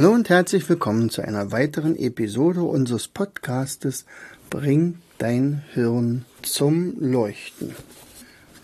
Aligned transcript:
Hallo 0.00 0.14
und 0.14 0.30
herzlich 0.30 0.66
willkommen 0.66 1.10
zu 1.10 1.20
einer 1.20 1.52
weiteren 1.52 1.94
Episode 1.94 2.62
unseres 2.62 3.06
Podcastes 3.06 4.06
Bring 4.48 4.96
dein 5.18 5.62
Hirn 5.74 6.24
zum 6.40 6.98
Leuchten. 6.98 7.74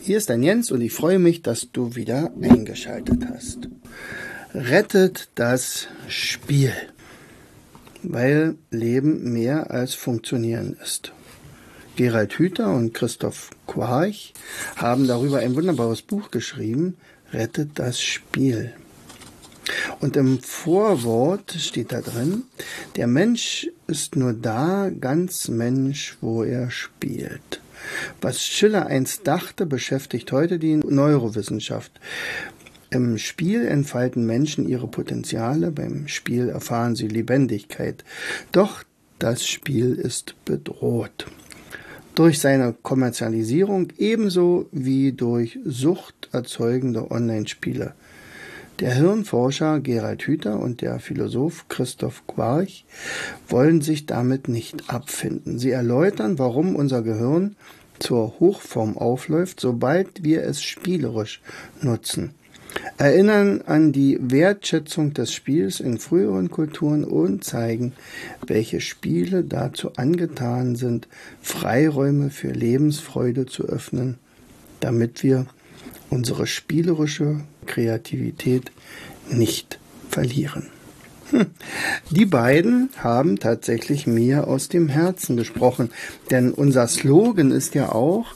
Hier 0.01 0.17
ist 0.17 0.31
dein 0.31 0.43
Jens 0.43 0.71
und 0.71 0.81
ich 0.81 0.95
freue 0.95 1.19
mich, 1.19 1.43
dass 1.43 1.71
du 1.73 1.95
wieder 1.95 2.33
eingeschaltet 2.41 3.27
hast. 3.31 3.69
Rettet 4.55 5.29
das 5.35 5.89
Spiel, 6.09 6.73
weil 8.03 8.55
Leben 8.71 9.31
mehr 9.35 9.71
als 9.71 9.93
funktionieren 9.93 10.75
ist. 10.83 11.13
Gerald 11.97 12.33
Hüther 12.39 12.71
und 12.71 12.95
Christoph 12.95 13.51
Quarch 13.67 14.33
haben 14.77 15.07
darüber 15.07 15.41
ein 15.41 15.55
wunderbares 15.55 16.01
Buch 16.01 16.31
geschrieben, 16.31 16.97
Rettet 17.31 17.73
das 17.75 18.01
Spiel. 18.01 18.73
Und 20.01 20.17
im 20.17 20.41
Vorwort 20.41 21.53
steht 21.53 21.93
da 21.93 22.01
drin, 22.01 22.45
der 22.97 23.07
Mensch 23.07 23.69
ist 23.87 24.17
nur 24.17 24.33
da 24.35 24.91
ganz 24.91 25.49
Mensch, 25.49 26.19
wo 26.21 26.43
er 26.43 26.71
spielt. 26.71 27.61
Was 28.21 28.45
Schiller 28.45 28.87
einst 28.87 29.27
dachte, 29.27 29.65
beschäftigt 29.67 30.33
heute 30.33 30.59
die 30.59 30.77
Neurowissenschaft. 30.77 31.93
Im 32.91 33.19
Spiel 33.19 33.67
entfalten 33.67 34.27
Menschen 34.27 34.69
ihre 34.69 34.87
Potenziale, 34.87 35.71
beim 35.71 36.09
Spiel 36.09 36.49
erfahren 36.49 36.95
sie 36.95 37.09
Lebendigkeit. 37.09 38.05
Doch 38.53 38.83
das 39.19 39.47
Spiel 39.47 39.95
ist 39.95 40.35
bedroht. 40.45 41.27
Durch 42.15 42.39
seine 42.39 42.75
Kommerzialisierung 42.83 43.89
ebenso 43.99 44.69
wie 44.73 45.13
durch 45.13 45.59
suchterzeugende 45.65 47.11
Online-Spiele. 47.11 47.95
Der 48.81 48.95
Hirnforscher 48.95 49.81
Gerald 49.81 50.23
Hüther 50.27 50.61
und 50.61 50.83
der 50.83 50.99
Philosoph 51.01 51.67
Christoph 51.69 52.27
Quarch 52.27 52.85
wollen 53.49 53.81
sich 53.81 54.05
damit 54.05 54.49
nicht 54.49 54.91
abfinden. 54.91 55.59
Sie 55.59 55.71
erläutern, 55.71 56.39
warum 56.39 56.77
unser 56.77 57.01
Gehirn 57.01 57.57
zur 57.99 58.39
Hochform 58.39 58.99
aufläuft, 58.99 59.61
sobald 59.61 60.25
wir 60.25 60.43
es 60.43 60.63
spielerisch 60.63 61.41
nutzen. 61.81 62.35
Erinnern 62.99 63.63
an 63.63 63.93
die 63.93 64.19
Wertschätzung 64.21 65.15
des 65.15 65.33
Spiels 65.33 65.81
in 65.81 65.97
früheren 65.97 66.51
Kulturen 66.51 67.05
und 67.05 67.45
zeigen, 67.45 67.95
welche 68.47 68.83
Spiele 68.83 69.43
dazu 69.43 69.95
angetan 69.95 70.77
sind, 70.77 71.09
Freiräume 71.41 72.29
für 72.29 72.51
Lebensfreude 72.51 73.47
zu 73.47 73.65
öffnen, 73.65 74.19
damit 74.81 75.23
wir 75.23 75.47
unsere 76.11 76.47
spielerische 76.47 77.41
Kreativität 77.67 78.71
nicht 79.31 79.79
verlieren. 80.09 80.69
Hm. 81.31 81.47
Die 82.11 82.27
beiden 82.27 82.91
haben 82.99 83.39
tatsächlich 83.39 84.07
mir 84.07 84.47
aus 84.47 84.69
dem 84.69 84.89
Herzen 84.89 85.37
gesprochen, 85.37 85.91
denn 86.31 86.53
unser 86.53 86.87
Slogan 86.87 87.51
ist 87.51 87.75
ja 87.75 87.91
auch 87.91 88.27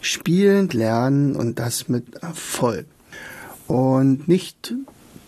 spielend 0.00 0.74
lernen 0.74 1.34
und 1.34 1.58
das 1.58 1.88
mit 1.88 2.16
Erfolg. 2.16 2.86
Und 3.66 4.28
nicht 4.28 4.74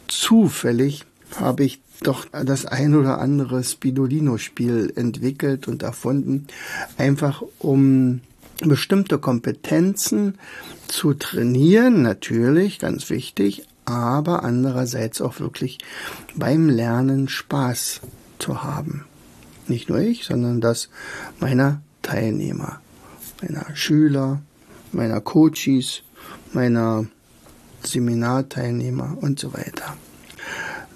zufällig 0.08 1.04
habe 1.36 1.64
ich 1.64 1.80
doch 2.02 2.26
das 2.30 2.66
ein 2.66 2.94
oder 2.94 3.18
andere 3.18 3.62
Spidolino-Spiel 3.62 4.92
entwickelt 4.96 5.68
und 5.68 5.82
erfunden, 5.82 6.46
einfach 6.96 7.42
um 7.58 8.20
bestimmte 8.60 9.18
Kompetenzen 9.18 10.38
zu 10.90 11.14
trainieren, 11.14 12.02
natürlich, 12.02 12.78
ganz 12.78 13.10
wichtig, 13.10 13.66
aber 13.84 14.44
andererseits 14.44 15.20
auch 15.20 15.40
wirklich 15.40 15.78
beim 16.34 16.68
Lernen 16.68 17.28
Spaß 17.28 18.00
zu 18.38 18.62
haben. 18.62 19.04
Nicht 19.68 19.88
nur 19.88 19.98
ich, 19.98 20.24
sondern 20.24 20.60
das 20.60 20.88
meiner 21.38 21.80
Teilnehmer, 22.02 22.80
meiner 23.42 23.74
Schüler, 23.74 24.40
meiner 24.92 25.20
Coaches, 25.20 26.02
meiner 26.52 27.06
Seminarteilnehmer 27.82 29.16
und 29.20 29.38
so 29.38 29.52
weiter. 29.52 29.96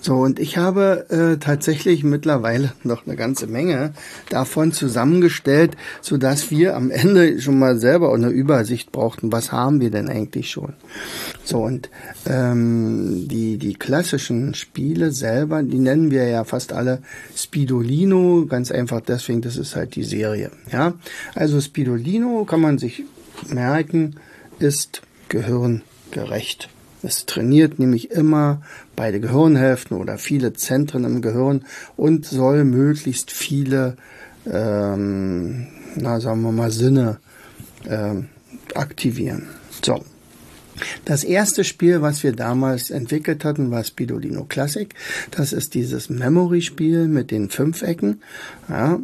So, 0.04 0.16
und 0.16 0.38
ich 0.38 0.58
habe 0.58 1.06
äh, 1.08 1.38
tatsächlich 1.38 2.04
mittlerweile 2.04 2.74
noch 2.82 3.06
eine 3.06 3.16
ganze 3.16 3.46
Menge 3.46 3.94
davon 4.28 4.70
zusammengestellt, 4.70 5.78
so 6.02 6.18
dass 6.18 6.50
wir 6.50 6.76
am 6.76 6.90
Ende 6.90 7.40
schon 7.40 7.58
mal 7.58 7.78
selber 7.78 8.12
eine 8.12 8.28
Übersicht 8.28 8.92
brauchten, 8.92 9.32
was 9.32 9.50
haben 9.50 9.80
wir 9.80 9.90
denn 9.90 10.10
eigentlich 10.10 10.50
schon. 10.50 10.74
So, 11.42 11.62
und 11.62 11.88
ähm, 12.26 13.28
die, 13.28 13.56
die 13.56 13.72
klassischen 13.72 14.52
Spiele 14.52 15.10
selber, 15.10 15.62
die 15.62 15.78
nennen 15.78 16.10
wir 16.10 16.28
ja 16.28 16.44
fast 16.44 16.74
alle 16.74 17.00
Spidolino, 17.34 18.44
ganz 18.44 18.70
einfach 18.70 19.00
deswegen, 19.00 19.40
das 19.40 19.56
ist 19.56 19.74
halt 19.74 19.96
die 19.96 20.04
Serie. 20.04 20.50
Ja, 20.70 20.92
also 21.34 21.58
Spidolino 21.62 22.44
kann 22.44 22.60
man 22.60 22.76
sich 22.76 23.04
merken, 23.48 24.16
ist 24.58 25.00
gehirngerecht. 25.30 26.68
Es 27.04 27.26
trainiert 27.26 27.78
nämlich 27.78 28.10
immer 28.10 28.62
beide 28.96 29.20
Gehirnhälften 29.20 29.96
oder 29.96 30.18
viele 30.18 30.54
Zentren 30.54 31.04
im 31.04 31.20
Gehirn 31.20 31.64
und 31.96 32.24
soll 32.24 32.64
möglichst 32.64 33.30
viele, 33.30 33.96
ähm, 34.50 35.66
na 35.96 36.20
sagen 36.20 36.42
wir 36.42 36.52
mal, 36.52 36.70
Sinne 36.70 37.18
ähm, 37.88 38.28
aktivieren. 38.74 39.48
So. 39.82 40.02
Das 41.04 41.22
erste 41.22 41.62
Spiel, 41.62 42.02
was 42.02 42.24
wir 42.24 42.32
damals 42.32 42.90
entwickelt 42.90 43.44
hatten, 43.44 43.70
war 43.70 43.84
Spidolino 43.84 44.44
Classic. 44.44 44.92
Das 45.30 45.52
ist 45.52 45.74
dieses 45.74 46.10
Memory-Spiel 46.10 47.06
mit 47.06 47.30
den 47.30 47.48
Fünfecken. 47.48 48.22
Ja, 48.68 48.98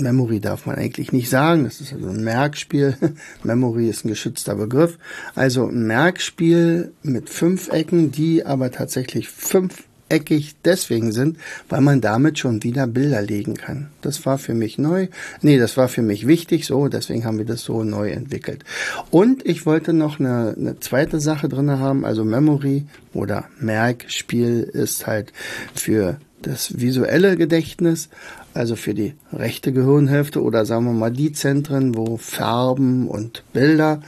Memory 0.00 0.40
darf 0.40 0.66
man 0.66 0.76
eigentlich 0.76 1.12
nicht 1.12 1.30
sagen. 1.30 1.64
Das 1.64 1.80
ist 1.80 1.92
also 1.92 2.08
ein 2.08 2.22
Merkspiel. 2.22 2.96
Memory 3.42 3.88
ist 3.88 4.04
ein 4.04 4.08
geschützter 4.08 4.54
Begriff. 4.54 4.98
Also 5.34 5.66
ein 5.66 5.86
Merkspiel 5.86 6.92
mit 7.02 7.30
fünf 7.30 7.68
Ecken, 7.72 8.12
die 8.12 8.44
aber 8.44 8.70
tatsächlich 8.70 9.28
fünfeckig 9.28 10.56
deswegen 10.64 11.12
sind, 11.12 11.38
weil 11.68 11.80
man 11.80 12.00
damit 12.00 12.38
schon 12.38 12.62
wieder 12.62 12.86
Bilder 12.86 13.22
legen 13.22 13.54
kann. 13.54 13.88
Das 14.02 14.26
war 14.26 14.38
für 14.38 14.54
mich 14.54 14.76
neu. 14.76 15.08
Nee, 15.40 15.58
das 15.58 15.76
war 15.76 15.88
für 15.88 16.02
mich 16.02 16.26
wichtig 16.26 16.66
so. 16.66 16.88
Deswegen 16.88 17.24
haben 17.24 17.38
wir 17.38 17.46
das 17.46 17.62
so 17.62 17.82
neu 17.82 18.10
entwickelt. 18.10 18.64
Und 19.10 19.46
ich 19.46 19.64
wollte 19.64 19.92
noch 19.92 20.20
eine, 20.20 20.54
eine 20.56 20.78
zweite 20.80 21.20
Sache 21.20 21.48
drinne 21.48 21.78
haben. 21.78 22.04
Also 22.04 22.24
Memory 22.24 22.84
oder 23.14 23.46
Merkspiel 23.60 24.62
ist 24.62 25.06
halt 25.06 25.32
für 25.74 26.18
das 26.42 26.78
visuelle 26.78 27.36
Gedächtnis, 27.36 28.08
also 28.56 28.76
für 28.76 28.94
die 28.94 29.14
rechte 29.32 29.72
Gehirnhälfte 29.72 30.42
oder 30.42 30.64
sagen 30.64 30.86
wir 30.86 30.92
mal 30.92 31.10
die 31.10 31.32
Zentren, 31.32 31.94
wo 31.94 32.16
Farben 32.16 33.08
und 33.08 33.44
Bilder 33.52 34.00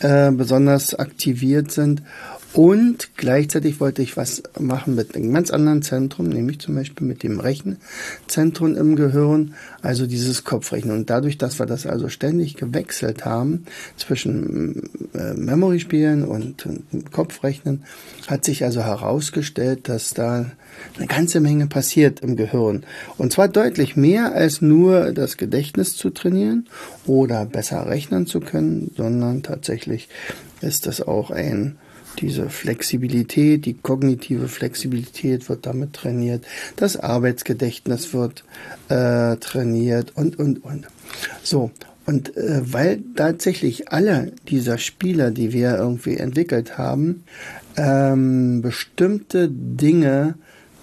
äh, 0.00 0.30
besonders 0.32 0.94
aktiviert 0.94 1.70
sind. 1.70 2.02
Und 2.52 3.16
gleichzeitig 3.16 3.78
wollte 3.78 4.02
ich 4.02 4.16
was 4.16 4.42
machen 4.58 4.96
mit 4.96 5.14
einem 5.14 5.32
ganz 5.32 5.52
anderen 5.52 5.82
Zentrum, 5.82 6.28
nämlich 6.28 6.58
zum 6.58 6.74
Beispiel 6.74 7.06
mit 7.06 7.22
dem 7.22 7.38
Rechenzentrum 7.38 8.76
im 8.76 8.96
Gehirn, 8.96 9.54
also 9.82 10.06
dieses 10.06 10.42
Kopfrechnen. 10.42 10.96
Und 10.96 11.10
dadurch, 11.10 11.38
dass 11.38 11.60
wir 11.60 11.66
das 11.66 11.86
also 11.86 12.08
ständig 12.08 12.56
gewechselt 12.56 13.24
haben 13.24 13.66
zwischen 13.96 14.90
äh, 15.14 15.34
Memory-Spielen 15.34 16.24
und, 16.24 16.66
und 16.66 17.12
Kopfrechnen, 17.12 17.84
hat 18.26 18.44
sich 18.44 18.64
also 18.64 18.82
herausgestellt, 18.82 19.88
dass 19.88 20.12
da 20.12 20.50
eine 20.96 21.06
ganze 21.06 21.38
Menge 21.38 21.68
passiert 21.68 22.18
im 22.18 22.34
Gehirn. 22.34 22.82
Und 23.16 23.32
zwar 23.32 23.46
deutlich 23.46 23.94
mehr 23.94 24.34
als 24.34 24.60
nur 24.60 25.12
das 25.12 25.36
Gedächtnis 25.36 25.96
zu 25.96 26.10
trainieren 26.10 26.68
oder 27.06 27.46
besser 27.46 27.86
rechnen 27.86 28.26
zu 28.26 28.40
können, 28.40 28.90
sondern 28.96 29.44
tatsächlich 29.44 30.08
ist 30.60 30.86
das 30.86 31.00
auch 31.00 31.30
ein 31.30 31.76
diese 32.18 32.50
Flexibilität, 32.50 33.64
die 33.64 33.74
kognitive 33.74 34.48
Flexibilität 34.48 35.48
wird 35.48 35.66
damit 35.66 35.94
trainiert, 35.94 36.44
das 36.76 36.96
Arbeitsgedächtnis 36.96 38.12
wird 38.12 38.44
äh, 38.88 39.36
trainiert 39.36 40.12
und, 40.16 40.38
und, 40.38 40.64
und. 40.64 40.86
So, 41.42 41.70
und 42.06 42.36
äh, 42.36 42.60
weil 42.72 43.02
tatsächlich 43.14 43.92
alle 43.92 44.32
dieser 44.48 44.78
Spieler, 44.78 45.30
die 45.30 45.52
wir 45.52 45.76
irgendwie 45.76 46.16
entwickelt 46.16 46.78
haben, 46.78 47.22
ähm, 47.76 48.62
bestimmte 48.62 49.48
Dinge 49.48 50.34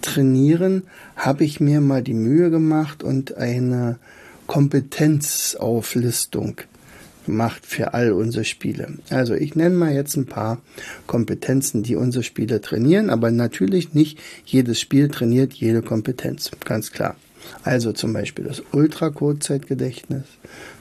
trainieren, 0.01 0.83
habe 1.15 1.43
ich 1.43 1.59
mir 1.59 1.81
mal 1.81 2.01
die 2.01 2.13
Mühe 2.13 2.49
gemacht 2.49 3.03
und 3.03 3.35
eine 3.35 3.99
Kompetenzauflistung 4.47 6.61
macht 7.27 7.65
für 7.65 7.93
all 7.93 8.11
unsere 8.11 8.45
Spiele. 8.45 8.97
Also 9.09 9.33
ich 9.33 9.55
nenne 9.55 9.75
mal 9.75 9.93
jetzt 9.93 10.15
ein 10.15 10.25
paar 10.25 10.61
Kompetenzen, 11.05 11.83
die 11.83 11.95
unsere 11.95 12.23
Spiele 12.23 12.61
trainieren, 12.61 13.09
aber 13.09 13.31
natürlich 13.31 13.93
nicht 13.93 14.19
jedes 14.45 14.79
Spiel 14.79 15.09
trainiert 15.09 15.53
jede 15.53 15.81
Kompetenz, 15.81 16.51
ganz 16.63 16.91
klar. 16.91 17.15
Also 17.63 17.93
zum 17.93 18.13
Beispiel 18.13 18.45
das 18.45 18.61
Ultrakurzzeitgedächtnis, 18.71 20.23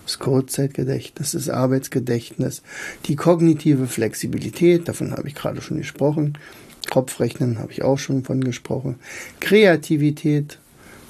das 0.05 0.19
Kurzzeitgedächtnis, 0.19 1.33
das 1.33 1.49
Arbeitsgedächtnis, 1.49 2.63
die 3.07 3.17
kognitive 3.17 3.87
Flexibilität, 3.87 4.89
davon 4.89 5.13
habe 5.13 5.29
ich 5.29 5.35
gerade 5.35 5.61
schon 5.63 5.79
gesprochen, 5.79 6.39
Kopfrechnen 6.91 7.59
habe 7.59 7.73
ich 7.73 7.83
auch 7.83 7.99
schon 7.99 8.25
von 8.25 8.43
gesprochen, 8.43 8.97
Kreativität, 9.41 10.59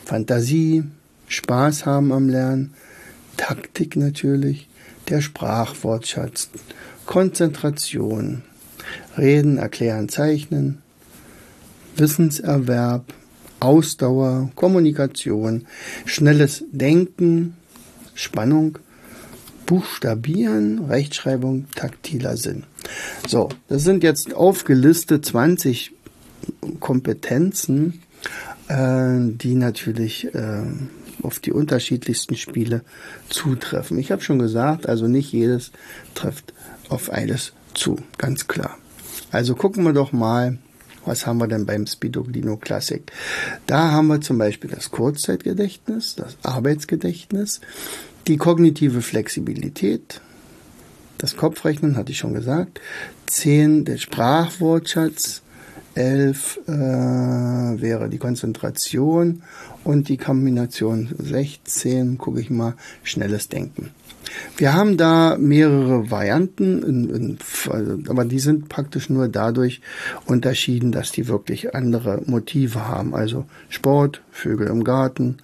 Fantasie, 0.05 0.85
Spaß 1.29 1.87
haben 1.87 2.13
am 2.13 2.29
Lernen, 2.29 2.75
Taktik 3.37 3.97
natürlich, 3.97 4.69
der 5.09 5.21
Sprachwortschatz, 5.21 6.51
Konzentration, 7.07 8.43
Reden, 9.17 9.59
Erklären, 9.59 10.09
Zeichnen, 10.09 10.83
Wissenserwerb, 11.97 13.05
Ausdauer, 13.61 14.51
Kommunikation, 14.55 15.67
schnelles 16.05 16.65
Denken, 16.71 17.57
Spannung, 18.15 18.79
Buchstabieren, 19.65 20.85
Rechtschreibung, 20.87 21.67
taktiler 21.75 22.37
Sinn. 22.37 22.65
So, 23.27 23.49
das 23.69 23.83
sind 23.83 24.03
jetzt 24.03 24.33
aufgelistet 24.35 25.25
20 25.25 25.93
Kompetenzen, 26.79 28.03
äh, 28.69 29.17
die 29.19 29.55
natürlich 29.55 30.33
äh, 30.35 30.63
auf 31.27 31.41
die 31.41 31.53
unterschiedlichsten 31.53 32.37
Spiele 32.37 32.83
zutreffen. 33.29 33.99
Ich 33.99 34.13
habe 34.13 34.23
schon 34.23 34.39
gesagt, 34.39 34.89
also 34.89 35.09
nicht 35.09 35.33
jedes 35.33 35.73
trifft 36.15 36.55
auf 36.89 37.13
alles 37.13 37.53
zu, 37.75 37.99
ganz 38.17 38.47
klar. 38.47 38.79
Also 39.33 39.55
gucken 39.55 39.85
wir 39.85 39.93
doch 39.93 40.13
mal, 40.13 40.59
was 41.05 41.27
haben 41.27 41.39
wir 41.39 41.49
denn 41.49 41.67
beim 41.67 41.87
Speedoglino 41.87 42.57
Classic? 42.57 43.03
Da 43.67 43.91
haben 43.91 44.07
wir 44.07 44.21
zum 44.21 44.39
Beispiel 44.39 44.71
das 44.71 44.91
Kurzzeitgedächtnis, 44.91 46.15
das 46.15 46.37
Arbeitsgedächtnis, 46.43 47.61
die 48.27 48.37
kognitive 48.37 49.03
Flexibilität, 49.03 50.21
das 51.19 51.37
Kopfrechnen 51.37 51.97
hatte 51.97 52.13
ich 52.13 52.19
schon 52.19 52.35
gesagt, 52.35 52.81
10 53.27 53.85
der 53.85 53.97
Sprachwortschatz, 53.97 55.43
11 55.97 56.61
äh, 56.67 56.73
wäre 56.73 58.09
die 58.09 58.19
Konzentration 58.19 59.43
und 59.85 60.09
die 60.09 60.17
Kombination 60.17 61.09
16, 61.19 62.19
gucke 62.19 62.41
ich 62.41 62.51
mal, 62.51 62.75
schnelles 63.03 63.49
Denken. 63.49 63.91
Wir 64.57 64.75
haben 64.75 64.97
da 64.97 65.37
mehrere 65.39 66.11
Varianten, 66.11 66.83
in, 66.83 67.11
in, 67.11 67.39
aber 68.09 68.25
die 68.25 68.39
sind 68.39 68.69
praktisch 68.69 69.09
nur 69.09 69.29
dadurch 69.29 69.81
unterschieden, 70.27 70.93
dass 70.93 71.13
die 71.13 71.29
wirklich 71.29 71.75
andere 71.75 72.23
Motive 72.27 72.89
haben. 72.89 73.15
Also 73.15 73.47
Sport, 73.69 74.23
Vögel 74.31 74.69
im 74.69 74.85
Garten 74.85 75.39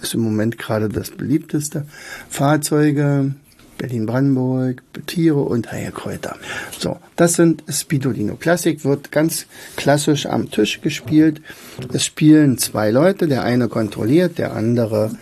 ist 0.00 0.14
im 0.14 0.20
Moment 0.20 0.58
gerade 0.58 0.88
das 0.88 1.10
beliebteste. 1.10 1.86
Fahrzeuge, 2.28 3.34
Berlin-Brandenburg, 3.78 4.82
Tiere 5.06 5.40
und 5.40 5.72
Heilkräuter. 5.72 6.36
So, 6.78 6.98
das 7.16 7.34
sind 7.34 7.64
Spidolino 7.68 8.36
Classic, 8.36 8.84
wird 8.84 9.10
ganz 9.10 9.46
klassisch 9.76 10.26
am 10.26 10.50
Tisch 10.50 10.80
gespielt. 10.80 11.40
Es 11.92 12.04
spielen 12.04 12.58
zwei 12.58 12.90
Leute, 12.90 13.28
der 13.28 13.44
eine 13.44 13.68
kontrolliert, 13.68 14.38
der 14.38 14.54
andere 14.54 15.12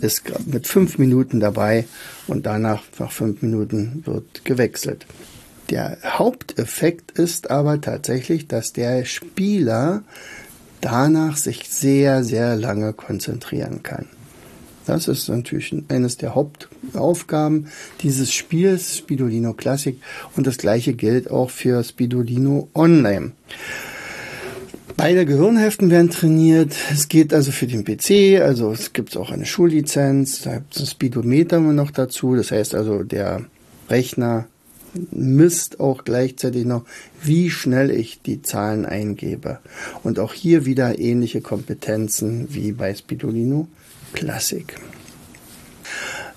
ist 0.00 0.22
mit 0.46 0.66
fünf 0.66 0.98
Minuten 0.98 1.40
dabei 1.40 1.84
und 2.26 2.46
danach, 2.46 2.82
nach 2.98 3.12
fünf 3.12 3.42
Minuten, 3.42 4.02
wird 4.06 4.44
gewechselt. 4.44 5.06
Der 5.70 5.98
Haupteffekt 6.04 7.12
ist 7.18 7.50
aber 7.50 7.80
tatsächlich, 7.80 8.48
dass 8.48 8.72
der 8.72 9.04
Spieler 9.04 10.02
danach 10.80 11.36
sich 11.36 11.70
sehr, 11.70 12.22
sehr 12.22 12.56
lange 12.56 12.92
konzentrieren 12.92 13.82
kann. 13.82 14.06
Das 14.86 15.08
ist 15.08 15.28
natürlich 15.28 15.74
eines 15.88 16.16
der 16.16 16.34
Hauptaufgaben 16.34 17.68
dieses 18.02 18.32
Spiels, 18.32 18.98
Spidolino 18.98 19.54
Classic. 19.54 19.96
Und 20.36 20.46
das 20.46 20.58
gleiche 20.58 20.94
gilt 20.94 21.30
auch 21.30 21.50
für 21.50 21.82
Spidolino 21.82 22.68
Online. 22.74 23.32
Beide 24.96 25.26
Gehirnhälften 25.26 25.90
werden 25.90 26.10
trainiert. 26.10 26.74
Es 26.92 27.08
geht 27.08 27.34
also 27.34 27.50
für 27.50 27.66
den 27.66 27.84
PC, 27.84 28.40
also 28.40 28.70
es 28.70 28.92
gibt 28.92 29.16
auch 29.16 29.30
eine 29.30 29.44
Schullizenz, 29.44 30.42
da 30.42 30.54
gibt 30.54 30.76
es 30.76 30.82
ein 30.82 30.86
Speedometer 30.86 31.58
noch 31.58 31.90
dazu. 31.90 32.36
Das 32.36 32.52
heißt 32.52 32.76
also, 32.76 33.02
der 33.02 33.44
Rechner 33.90 34.46
misst 35.10 35.80
auch 35.80 36.04
gleichzeitig 36.04 36.64
noch, 36.64 36.84
wie 37.22 37.50
schnell 37.50 37.90
ich 37.90 38.22
die 38.22 38.42
Zahlen 38.42 38.86
eingebe. 38.86 39.58
Und 40.04 40.20
auch 40.20 40.32
hier 40.32 40.64
wieder 40.64 40.98
ähnliche 40.98 41.40
Kompetenzen 41.40 42.48
wie 42.50 42.70
bei 42.70 42.94
Spidolino 42.94 43.66
Classic. 44.14 44.74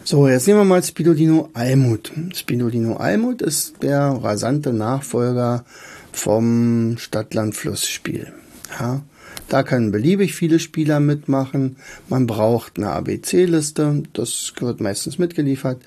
So, 0.04 0.28
jetzt 0.28 0.48
nehmen 0.48 0.60
wir 0.60 0.66
mal 0.66 0.84
Spidolino 0.84 1.50
Almut. 1.54 2.12
Spidolino 2.34 2.98
Almut 2.98 3.42
ist 3.42 3.82
der 3.84 4.02
rasante 4.02 4.74
Nachfolger 4.74 5.64
vom 6.12 6.98
Stadt-Land-Fluss-Spiel. 6.98 8.34
Ja, 8.80 9.02
da 9.50 9.64
können 9.64 9.92
beliebig 9.92 10.36
viele 10.36 10.60
Spieler 10.60 11.00
mitmachen. 11.00 11.78
Man 12.10 12.28
braucht 12.28 12.78
eine 12.78 12.90
ABC-Liste, 12.90 14.04
das 14.14 14.54
wird 14.60 14.82
meistens 14.82 15.18
mitgeliefert. 15.18 15.82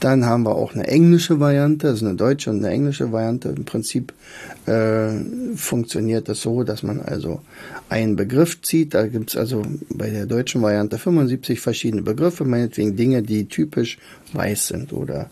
Dann 0.00 0.24
haben 0.24 0.44
wir 0.44 0.54
auch 0.54 0.74
eine 0.74 0.86
englische 0.86 1.38
Variante, 1.38 1.88
also 1.88 2.06
eine 2.06 2.16
deutsche 2.16 2.50
und 2.50 2.64
eine 2.64 2.74
englische 2.74 3.12
Variante. 3.12 3.50
Im 3.50 3.64
Prinzip 3.64 4.12
äh, 4.66 5.10
funktioniert 5.54 6.28
das 6.28 6.40
so, 6.40 6.62
dass 6.62 6.82
man 6.82 7.00
also 7.00 7.40
einen 7.88 8.16
Begriff 8.16 8.62
zieht. 8.62 8.94
Da 8.94 9.06
gibt's 9.06 9.36
also 9.36 9.62
bei 9.90 10.08
der 10.08 10.26
deutschen 10.26 10.62
Variante 10.62 10.98
75 10.98 11.60
verschiedene 11.60 12.02
Begriffe, 12.02 12.44
meinetwegen 12.44 12.96
Dinge, 12.96 13.22
die 13.22 13.46
typisch 13.46 13.98
weiß 14.34 14.68
sind 14.68 14.92
oder 14.92 15.28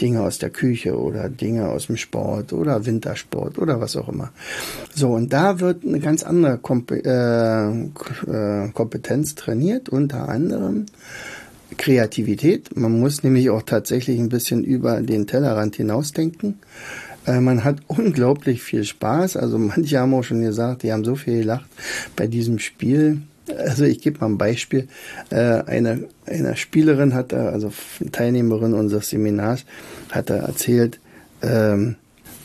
Dinge 0.00 0.22
aus 0.22 0.38
der 0.38 0.50
Küche 0.50 0.98
oder 0.98 1.28
Dinge 1.28 1.68
aus 1.68 1.86
dem 1.86 1.96
Sport 1.96 2.52
oder 2.52 2.86
Wintersport 2.86 3.58
oder 3.58 3.80
was 3.80 3.96
auch 3.96 4.08
immer. 4.08 4.30
So, 4.94 5.10
und 5.10 5.32
da 5.32 5.60
wird 5.60 5.84
eine 5.84 6.00
ganz 6.00 6.22
andere 6.22 6.58
Komp 6.58 6.90
äh, 6.90 7.70
äh, 7.70 8.68
Kompetenz 8.72 9.34
trainiert, 9.34 9.88
unter 9.88 10.28
anderem 10.28 10.86
Kreativität. 11.76 12.76
Man 12.76 13.00
muss 13.00 13.22
nämlich 13.22 13.50
auch 13.50 13.62
tatsächlich 13.62 14.18
ein 14.18 14.28
bisschen 14.28 14.64
über 14.64 15.00
den 15.00 15.26
Tellerrand 15.26 15.76
hinausdenken. 15.76 16.58
Äh, 17.26 17.40
man 17.40 17.64
hat 17.64 17.78
unglaublich 17.86 18.62
viel 18.62 18.84
Spaß. 18.84 19.36
Also 19.36 19.58
manche 19.58 19.98
haben 19.98 20.14
auch 20.14 20.24
schon 20.24 20.42
gesagt, 20.42 20.82
die 20.82 20.92
haben 20.92 21.04
so 21.04 21.14
viel 21.14 21.40
gelacht 21.40 21.68
bei 22.16 22.26
diesem 22.26 22.58
Spiel. 22.58 23.22
Also 23.48 23.84
ich 23.84 24.00
gebe 24.00 24.20
mal 24.20 24.26
ein 24.26 24.38
Beispiel. 24.38 24.88
Äh, 25.30 25.36
eine, 25.36 26.08
eine 26.26 26.56
Spielerin 26.56 27.14
hat, 27.14 27.34
also 27.34 27.72
Teilnehmerin 28.12 28.74
unseres 28.74 29.10
Seminars, 29.10 29.64
hat 30.10 30.30
da 30.30 30.36
erzählt, 30.36 31.00
ähm, 31.42 31.96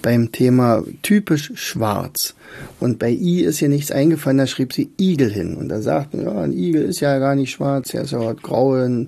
beim 0.07 0.31
Thema 0.31 0.85
typisch 1.01 1.51
schwarz. 1.55 2.33
Und 2.79 2.97
bei 2.97 3.11
I 3.11 3.41
ist 3.41 3.61
ihr 3.61 3.67
nichts 3.67 3.91
eingefallen, 3.91 4.37
da 4.37 4.47
schrieb 4.47 4.71
sie 4.71 4.89
Igel 4.97 5.29
hin. 5.29 5.57
Und 5.57 5.67
da 5.67 5.81
sagten, 5.81 6.23
ja, 6.23 6.31
ein 6.31 6.53
Igel 6.53 6.83
ist 6.83 7.01
ja 7.01 7.19
gar 7.19 7.35
nicht 7.35 7.51
schwarz, 7.51 7.93
er 7.93 8.03
ist 8.03 8.11
ja 8.11 8.31
graue 8.31 9.07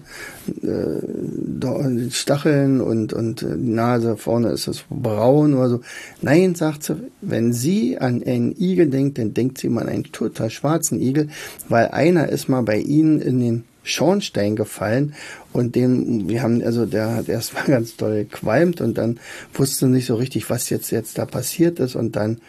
äh, 0.62 2.10
Stacheln 2.12 2.82
und, 2.82 3.14
und 3.14 3.40
die 3.40 3.72
Nase 3.72 4.18
vorne 4.18 4.50
ist 4.50 4.68
es 4.68 4.84
braun 4.90 5.54
oder 5.54 5.70
so. 5.70 5.82
Nein, 6.22 6.56
sagt 6.56 6.84
sie, 6.84 6.98
wenn 7.22 7.54
sie 7.54 7.98
an 7.98 8.22
einen 8.22 8.54
Igel 8.60 8.90
denkt, 8.90 9.20
dann 9.20 9.34
denkt 9.34 9.58
sie 9.58 9.70
mal 9.70 9.84
an 9.84 9.90
einen 9.90 10.12
total 10.12 10.50
schwarzen 10.50 11.00
Igel, 11.00 11.30
weil 11.70 11.88
einer 11.88 12.28
ist 12.28 12.50
mal 12.50 12.64
bei 12.64 12.80
ihnen 12.80 13.22
in 13.22 13.40
den 13.40 13.64
Schornstein 13.84 14.56
gefallen 14.56 15.16
und 15.54 15.76
den, 15.76 16.30
wir 16.30 16.44
haben, 16.44 16.62
also 16.64 16.86
der 16.86 17.16
hat 17.16 17.30
erstmal 17.30 17.64
ganz 17.68 17.96
doll 17.96 18.26
gequalmt 18.26 18.82
und 18.82 18.98
dann 18.98 19.20
wusste 19.54 19.88
nicht 19.88 20.06
so 20.06 20.16
richtig, 20.16 20.50
was 20.50 20.70
jetzt, 20.70 20.92
jetzt 20.92 21.18
da 21.18 21.26
passiert 21.26 21.80
ist 21.80 21.96
und 21.96 22.16
dann 22.16 22.40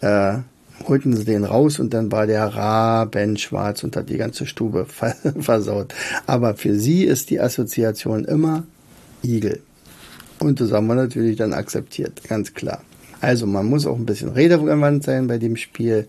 äh, 0.00 0.38
holten 0.86 1.14
sie 1.14 1.24
den 1.24 1.44
raus 1.44 1.78
und 1.78 1.92
dann 1.92 2.10
war 2.10 2.26
der 2.26 2.44
rabenschwarz 2.44 3.84
und 3.84 3.96
hat 3.96 4.08
die 4.08 4.16
ganze 4.16 4.46
Stube 4.46 4.86
versaut. 5.40 5.94
Aber 6.26 6.54
für 6.54 6.74
sie 6.74 7.04
ist 7.04 7.30
die 7.30 7.40
Assoziation 7.40 8.24
immer 8.24 8.64
Igel. 9.22 9.60
Und 10.38 10.60
das 10.60 10.72
haben 10.72 10.86
wir 10.86 10.94
natürlich 10.94 11.36
dann 11.36 11.52
akzeptiert, 11.52 12.22
ganz 12.26 12.54
klar. 12.54 12.82
Also 13.20 13.46
man 13.46 13.66
muss 13.66 13.86
auch 13.86 13.96
ein 13.96 14.06
bisschen 14.06 14.30
redegewandt 14.30 15.04
sein 15.04 15.26
bei 15.26 15.38
dem 15.38 15.56
Spiel. 15.56 16.08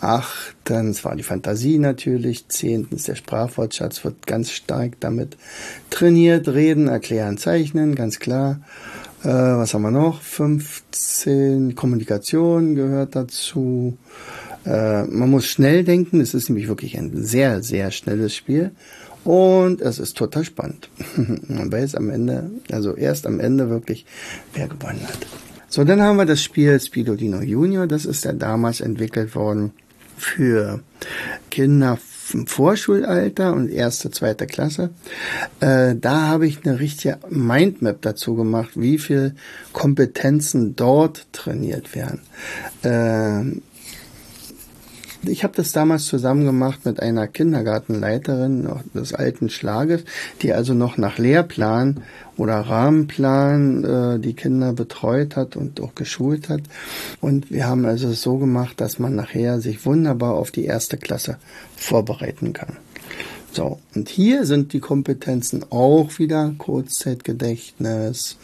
Achtens 0.00 1.04
war 1.04 1.14
die 1.14 1.22
Fantasie 1.22 1.78
natürlich. 1.78 2.48
Zehntens 2.48 3.04
der 3.04 3.14
Sprachwortschatz 3.14 4.04
wird 4.04 4.26
ganz 4.26 4.50
stark 4.50 4.94
damit 5.00 5.36
trainiert. 5.90 6.48
Reden, 6.48 6.88
erklären, 6.88 7.38
zeichnen, 7.38 7.94
ganz 7.94 8.18
klar. 8.18 8.60
Äh, 9.22 9.28
was 9.28 9.74
haben 9.74 9.82
wir 9.82 9.90
noch? 9.90 10.20
15 10.20 11.74
Kommunikation 11.74 12.74
gehört 12.74 13.14
dazu. 13.14 13.96
Äh, 14.64 15.04
man 15.04 15.30
muss 15.30 15.46
schnell 15.46 15.84
denken, 15.84 16.20
es 16.20 16.34
ist 16.34 16.48
nämlich 16.48 16.68
wirklich 16.68 16.98
ein 16.98 17.24
sehr, 17.24 17.62
sehr 17.62 17.90
schnelles 17.90 18.34
Spiel. 18.34 18.72
Und 19.24 19.80
es 19.80 19.98
ist 19.98 20.16
total 20.16 20.44
spannend. 20.44 20.88
man 21.48 21.70
weiß 21.70 21.94
am 21.96 22.10
Ende, 22.10 22.50
also 22.70 22.94
erst 22.96 23.26
am 23.26 23.40
Ende 23.40 23.68
wirklich, 23.68 24.06
wer 24.54 24.68
gewonnen 24.68 25.02
hat. 25.06 25.26
So, 25.70 25.84
dann 25.84 26.02
haben 26.02 26.16
wir 26.16 26.24
das 26.24 26.42
Spiel 26.42 26.80
Speedolino 26.80 27.40
Junior. 27.42 27.86
Das 27.86 28.06
ist 28.06 28.24
ja 28.24 28.32
damals 28.32 28.80
entwickelt 28.80 29.34
worden 29.34 29.72
für 30.16 30.80
Kinder 31.50 31.98
im 32.32 32.46
Vorschulalter 32.46 33.52
und 33.52 33.70
erste, 33.70 34.10
zweite 34.10 34.46
Klasse. 34.46 34.90
Äh, 35.60 35.94
da 35.96 36.22
habe 36.28 36.46
ich 36.46 36.64
eine 36.64 36.80
richtige 36.80 37.18
Mindmap 37.28 38.02
dazu 38.02 38.34
gemacht, 38.34 38.70
wie 38.74 38.98
viel 38.98 39.34
Kompetenzen 39.72 40.76
dort 40.76 41.26
trainiert 41.32 41.94
werden. 41.94 42.20
Äh, 42.82 43.60
ich 45.28 45.44
habe 45.44 45.54
das 45.56 45.72
damals 45.72 46.06
zusammen 46.06 46.44
gemacht 46.44 46.84
mit 46.84 47.00
einer 47.00 47.26
Kindergartenleiterin 47.26 48.68
des 48.94 49.14
alten 49.14 49.50
Schlages, 49.50 50.04
die 50.42 50.52
also 50.52 50.74
noch 50.74 50.96
nach 50.96 51.18
Lehrplan 51.18 52.02
oder 52.36 52.60
Rahmenplan 52.60 53.84
äh, 53.84 54.18
die 54.18 54.34
Kinder 54.34 54.72
betreut 54.72 55.36
hat 55.36 55.56
und 55.56 55.80
auch 55.80 55.94
geschult 55.94 56.48
hat. 56.48 56.62
Und 57.20 57.50
wir 57.50 57.66
haben 57.66 57.84
also 57.84 58.12
so 58.12 58.38
gemacht, 58.38 58.80
dass 58.80 58.98
man 58.98 59.14
nachher 59.14 59.60
sich 59.60 59.84
wunderbar 59.84 60.34
auf 60.34 60.50
die 60.50 60.64
erste 60.64 60.96
Klasse 60.96 61.38
vorbereiten 61.76 62.52
kann. 62.52 62.76
So, 63.58 63.80
und 63.96 64.08
hier 64.08 64.46
sind 64.46 64.72
die 64.72 64.78
Kompetenzen 64.78 65.64
auch 65.70 66.20
wieder 66.20 66.54
Kurzzeitgedächtnis, 66.58 68.36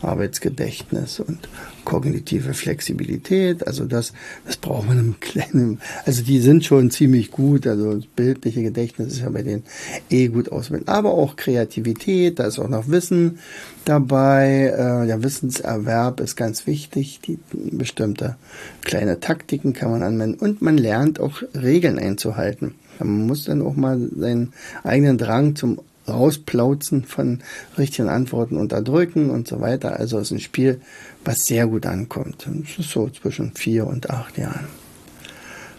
Arbeitsgedächtnis 0.00 1.20
und 1.20 1.40
kognitive 1.84 2.54
Flexibilität. 2.54 3.66
Also 3.66 3.84
das, 3.84 4.14
das 4.46 4.56
braucht 4.56 4.88
man 4.88 4.98
im 4.98 5.16
kleinen, 5.20 5.78
also 6.06 6.22
die 6.22 6.38
sind 6.38 6.64
schon 6.64 6.90
ziemlich 6.90 7.30
gut. 7.30 7.66
Also 7.66 7.96
das 7.96 8.06
bildliche 8.06 8.62
Gedächtnis 8.62 9.12
ist 9.12 9.20
ja 9.20 9.28
bei 9.28 9.42
denen 9.42 9.64
eh 10.08 10.28
gut 10.28 10.50
ausbilden. 10.50 10.88
Aber 10.88 11.12
auch 11.12 11.36
Kreativität, 11.36 12.38
da 12.38 12.46
ist 12.46 12.58
auch 12.58 12.70
noch 12.70 12.88
Wissen 12.88 13.40
dabei. 13.84 14.72
Äh, 14.74 15.06
der 15.06 15.22
Wissenserwerb 15.22 16.18
ist 16.20 16.34
ganz 16.34 16.66
wichtig. 16.66 17.20
Die 17.26 17.38
bestimmte 17.52 18.36
kleine 18.80 19.20
Taktiken 19.20 19.74
kann 19.74 19.90
man 19.90 20.02
anwenden 20.02 20.38
und 20.42 20.62
man 20.62 20.78
lernt 20.78 21.20
auch 21.20 21.42
Regeln 21.54 21.98
einzuhalten. 21.98 22.74
Man 22.98 23.26
muss 23.26 23.44
dann 23.44 23.62
auch 23.62 23.74
mal 23.74 23.98
seinen 24.16 24.52
eigenen 24.84 25.18
Drang 25.18 25.56
zum 25.56 25.80
Rausplauzen 26.08 27.04
von 27.04 27.40
richtigen 27.78 28.08
Antworten 28.08 28.56
unterdrücken 28.56 29.30
und 29.30 29.46
so 29.46 29.60
weiter. 29.60 29.98
Also 29.98 30.18
es 30.18 30.28
ist 30.28 30.32
ein 30.32 30.40
Spiel, 30.40 30.80
was 31.24 31.46
sehr 31.46 31.66
gut 31.66 31.86
ankommt. 31.86 32.46
Es 32.64 32.78
ist 32.78 32.90
so 32.90 33.08
zwischen 33.08 33.52
vier 33.54 33.86
und 33.86 34.10
acht 34.10 34.36
Jahren. 34.38 34.66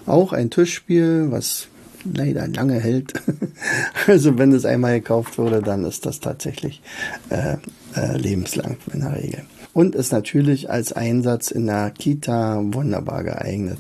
Auch 0.05 0.33
ein 0.33 0.49
Tischspiel, 0.49 1.27
was 1.29 1.67
leider 2.05 2.47
lange 2.47 2.79
hält. 2.79 3.13
also 4.07 4.37
wenn 4.37 4.51
es 4.51 4.65
einmal 4.65 4.99
gekauft 4.99 5.37
wurde, 5.37 5.61
dann 5.61 5.85
ist 5.85 6.05
das 6.05 6.19
tatsächlich 6.19 6.81
äh, 7.29 7.57
äh, 7.95 8.17
lebenslang 8.17 8.77
in 8.93 9.01
der 9.01 9.15
Regel. 9.15 9.43
Und 9.73 9.95
ist 9.95 10.11
natürlich 10.11 10.69
als 10.69 10.93
Einsatz 10.93 11.49
in 11.49 11.65
der 11.65 11.89
Kita 11.91 12.61
wunderbar 12.63 13.23
geeignet. 13.23 13.79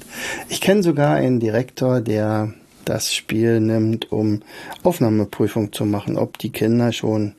Ich 0.49 0.59
kenne 0.59 0.81
sogar 0.81 1.15
einen 1.15 1.39
Direktor, 1.39 2.01
der 2.01 2.53
das 2.85 3.13
Spiel 3.13 3.59
nimmt, 3.59 4.11
um 4.11 4.41
Aufnahmeprüfung 4.83 5.73
zu 5.73 5.85
machen, 5.85 6.17
ob 6.17 6.37
die 6.37 6.51
Kinder 6.51 6.91
schon 6.91 7.35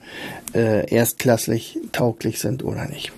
äh, 0.55 0.89
erstklasslich 0.91 1.79
tauglich 1.93 2.39
sind 2.41 2.65
oder 2.65 2.87
nicht. 2.87 3.13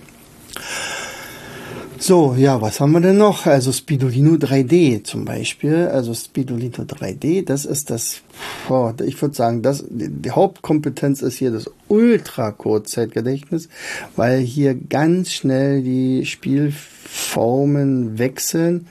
So, 1.99 2.35
ja, 2.37 2.61
was 2.61 2.79
haben 2.79 2.91
wir 2.91 3.01
denn 3.01 3.17
noch? 3.17 3.47
Also 3.47 3.71
Spidolino 3.71 4.35
3D 4.35 5.03
zum 5.03 5.25
Beispiel. 5.25 5.87
Also 5.87 6.13
Spidolino 6.13 6.83
3D, 6.83 7.43
das 7.43 7.65
ist 7.65 7.89
das, 7.89 8.21
oh, 8.69 8.91
ich 9.03 9.19
würde 9.21 9.33
sagen, 9.33 9.63
das, 9.63 9.83
die 9.89 10.29
Hauptkompetenz 10.29 11.21
ist 11.21 11.37
hier 11.37 11.51
das 11.51 11.69
Ultra-Kurzzeitgedächtnis, 11.87 13.69
weil 14.15 14.39
hier 14.39 14.75
ganz 14.75 15.31
schnell 15.31 15.81
die 15.81 16.25
Spielformen 16.25 18.19
wechseln. 18.19 18.87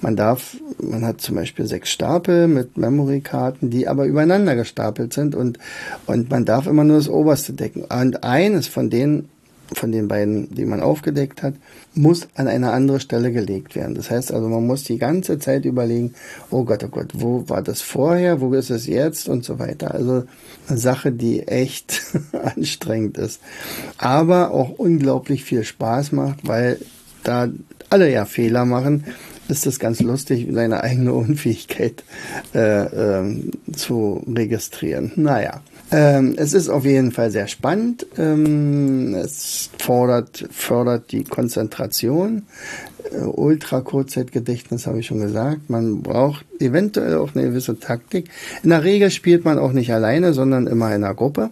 Man 0.00 0.14
darf, 0.14 0.56
man 0.78 1.04
hat 1.04 1.20
zum 1.20 1.34
Beispiel 1.34 1.66
sechs 1.66 1.90
Stapel 1.90 2.46
mit 2.46 2.76
Memory-Karten, 2.76 3.70
die 3.70 3.88
aber 3.88 4.04
übereinander 4.04 4.54
gestapelt 4.54 5.12
sind 5.12 5.34
und, 5.34 5.58
und 6.06 6.30
man 6.30 6.44
darf 6.44 6.66
immer 6.66 6.84
nur 6.84 6.98
das 6.98 7.08
oberste 7.08 7.52
decken. 7.52 7.84
Und 7.84 8.22
eines 8.22 8.68
von 8.68 8.90
denen 8.90 9.28
von 9.72 9.92
den 9.92 10.08
beiden, 10.08 10.54
die 10.54 10.64
man 10.64 10.80
aufgedeckt 10.80 11.42
hat, 11.42 11.54
muss 11.94 12.28
an 12.34 12.48
eine 12.48 12.72
andere 12.72 13.00
Stelle 13.00 13.32
gelegt 13.32 13.74
werden. 13.74 13.94
Das 13.94 14.10
heißt 14.10 14.32
also, 14.32 14.48
man 14.48 14.66
muss 14.66 14.84
die 14.84 14.98
ganze 14.98 15.38
Zeit 15.38 15.64
überlegen, 15.64 16.14
oh 16.50 16.64
Gott, 16.64 16.84
oh 16.84 16.88
Gott, 16.88 17.12
wo 17.14 17.48
war 17.48 17.62
das 17.62 17.80
vorher, 17.80 18.40
wo 18.40 18.52
ist 18.52 18.70
es 18.70 18.86
jetzt 18.86 19.28
und 19.28 19.44
so 19.44 19.58
weiter. 19.58 19.94
Also 19.94 20.24
eine 20.68 20.78
Sache, 20.78 21.12
die 21.12 21.46
echt 21.46 22.02
anstrengend 22.56 23.18
ist, 23.18 23.40
aber 23.98 24.50
auch 24.50 24.70
unglaublich 24.70 25.44
viel 25.44 25.64
Spaß 25.64 26.12
macht, 26.12 26.46
weil 26.46 26.78
da 27.22 27.48
alle 27.90 28.10
ja 28.10 28.24
Fehler 28.24 28.64
machen, 28.64 29.04
ist 29.48 29.66
es 29.66 29.78
ganz 29.78 30.00
lustig, 30.00 30.48
seine 30.50 30.82
eigene 30.82 31.12
Unfähigkeit 31.14 32.04
äh, 32.54 33.20
äh, 33.20 33.50
zu 33.74 34.24
registrieren. 34.26 35.12
Naja. 35.16 35.62
Ähm, 35.94 36.34
es 36.36 36.54
ist 36.54 36.68
auf 36.70 36.84
jeden 36.84 37.12
Fall 37.12 37.30
sehr 37.30 37.46
spannend. 37.46 38.04
Ähm, 38.18 39.14
es 39.14 39.70
fordert, 39.78 40.44
fördert 40.50 41.12
die 41.12 41.22
Konzentration. 41.22 42.42
Äh, 43.12 43.18
Ultra-Kurzzeitgedächtnis 43.18 44.88
habe 44.88 44.98
ich 44.98 45.06
schon 45.06 45.20
gesagt. 45.20 45.70
Man 45.70 46.02
braucht 46.02 46.46
eventuell 46.58 47.14
auch 47.18 47.36
eine 47.36 47.44
gewisse 47.44 47.78
Taktik. 47.78 48.28
In 48.64 48.70
der 48.70 48.82
Regel 48.82 49.12
spielt 49.12 49.44
man 49.44 49.56
auch 49.56 49.70
nicht 49.70 49.92
alleine, 49.92 50.32
sondern 50.32 50.66
immer 50.66 50.88
in 50.88 51.04
einer 51.04 51.14
Gruppe. 51.14 51.50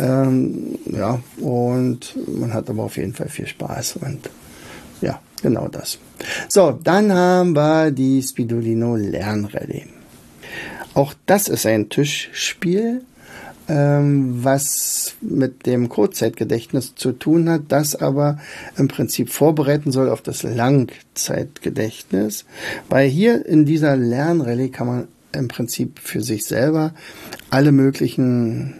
Ähm, 0.00 0.76
ja, 0.86 1.20
und 1.38 2.16
man 2.26 2.52
hat 2.52 2.68
aber 2.70 2.82
auf 2.82 2.96
jeden 2.96 3.14
Fall 3.14 3.28
viel 3.28 3.46
Spaß 3.46 3.98
und 4.02 4.30
ja, 5.00 5.20
genau 5.42 5.68
das. 5.68 6.00
So, 6.48 6.76
dann 6.82 7.12
haben 7.12 7.54
wir 7.54 7.92
die 7.92 8.20
Spidolino 8.20 8.96
Lernrallye. 8.96 9.84
Auch 10.94 11.14
das 11.26 11.46
ist 11.46 11.66
ein 11.66 11.88
Tischspiel 11.88 13.02
ähm, 13.70 14.42
was 14.42 15.14
mit 15.20 15.64
dem 15.64 15.88
Kurzzeitgedächtnis 15.88 16.96
zu 16.96 17.12
tun 17.12 17.48
hat, 17.48 17.62
das 17.68 17.94
aber 17.94 18.38
im 18.76 18.88
Prinzip 18.88 19.30
vorbereiten 19.30 19.92
soll 19.92 20.10
auf 20.10 20.22
das 20.22 20.42
Langzeitgedächtnis, 20.42 22.46
weil 22.88 23.08
hier 23.08 23.46
in 23.46 23.64
dieser 23.64 23.96
Lernrallye 23.96 24.70
kann 24.70 24.86
man 24.88 25.08
im 25.32 25.46
Prinzip 25.46 26.00
für 26.00 26.20
sich 26.20 26.46
selber 26.46 26.92
alle 27.50 27.70
möglichen 27.70 28.74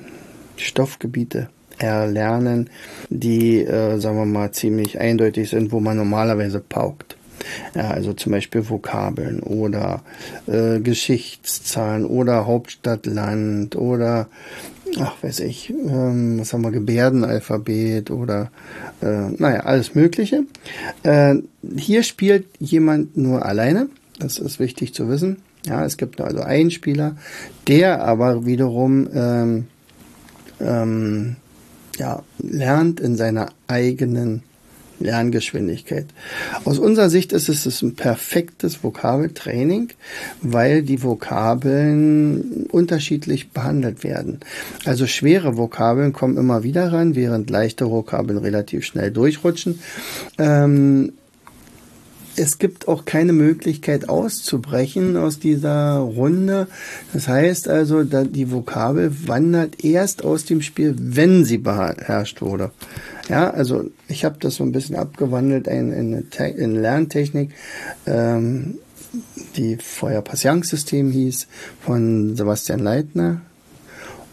Stoffgebiete 0.56 1.50
erlernen, 1.78 2.68
die, 3.10 3.62
äh, 3.62 4.00
sagen 4.00 4.16
wir 4.16 4.26
mal, 4.26 4.50
ziemlich 4.50 5.00
eindeutig 5.00 5.50
sind, 5.50 5.70
wo 5.70 5.78
man 5.78 5.96
normalerweise 5.96 6.58
paukt. 6.58 7.16
Ja, 7.74 7.90
also 7.90 8.12
zum 8.12 8.32
Beispiel 8.32 8.68
Vokabeln 8.68 9.40
oder 9.40 10.02
äh, 10.46 10.80
Geschichtszahlen 10.80 12.04
oder 12.04 12.46
Hauptstadt, 12.46 13.06
Land 13.06 13.76
oder 13.76 14.28
ach 14.98 15.22
weiß 15.22 15.40
ich, 15.40 15.70
ähm, 15.70 16.40
was 16.40 16.52
haben 16.52 16.62
wir, 16.62 16.70
Gebärdenalphabet 16.70 18.10
oder 18.10 18.50
äh, 19.02 19.30
naja, 19.30 19.60
alles 19.60 19.94
Mögliche. 19.94 20.44
Äh, 21.02 21.36
hier 21.76 22.02
spielt 22.02 22.46
jemand 22.58 23.16
nur 23.16 23.44
alleine, 23.44 23.88
das 24.18 24.38
ist 24.38 24.58
wichtig 24.58 24.94
zu 24.94 25.08
wissen. 25.08 25.38
Ja, 25.66 25.84
es 25.84 25.96
gibt 25.96 26.20
also 26.20 26.40
einen 26.40 26.70
Spieler, 26.70 27.16
der 27.68 28.02
aber 28.02 28.46
wiederum 28.46 29.08
ähm, 29.12 29.66
ähm, 30.58 31.36
ja, 31.98 32.22
lernt 32.38 32.98
in 33.00 33.16
seiner 33.16 33.50
eigenen 33.66 34.42
Lerngeschwindigkeit. 35.00 36.06
Aus 36.64 36.78
unserer 36.78 37.10
Sicht 37.10 37.32
ist 37.32 37.48
es 37.48 37.82
ein 37.82 37.94
perfektes 37.94 38.84
Vokabeltraining, 38.84 39.90
weil 40.40 40.82
die 40.82 41.02
Vokabeln 41.02 42.66
unterschiedlich 42.70 43.50
behandelt 43.50 44.04
werden. 44.04 44.40
Also 44.84 45.06
schwere 45.06 45.56
Vokabeln 45.56 46.12
kommen 46.12 46.36
immer 46.36 46.62
wieder 46.62 46.92
ran, 46.92 47.14
während 47.14 47.50
leichte 47.50 47.90
Vokabeln 47.90 48.38
relativ 48.38 48.84
schnell 48.84 49.10
durchrutschen. 49.10 49.80
Ähm, 50.38 51.12
es 52.36 52.58
gibt 52.58 52.88
auch 52.88 53.04
keine 53.04 53.32
Möglichkeit 53.32 54.08
auszubrechen 54.08 55.16
aus 55.16 55.38
dieser 55.40 55.98
Runde. 55.98 56.68
Das 57.12 57.28
heißt 57.28 57.68
also, 57.68 58.02
die 58.02 58.50
Vokabel 58.50 59.28
wandert 59.28 59.84
erst 59.84 60.24
aus 60.24 60.44
dem 60.44 60.62
Spiel, 60.62 60.94
wenn 60.98 61.44
sie 61.44 61.58
beherrscht 61.58 62.40
wurde. 62.40 62.70
Ja, 63.30 63.48
also 63.50 63.88
ich 64.08 64.24
habe 64.24 64.38
das 64.40 64.56
so 64.56 64.64
ein 64.64 64.72
bisschen 64.72 64.96
abgewandelt 64.96 65.68
in, 65.68 65.92
in, 65.92 66.28
in 66.56 66.74
Lerntechnik, 66.74 67.52
ähm, 68.04 68.78
die 69.56 69.76
vorher 69.76 70.20
Passions-System 70.20 71.12
hieß, 71.12 71.46
von 71.80 72.34
Sebastian 72.34 72.80
Leitner. 72.80 73.42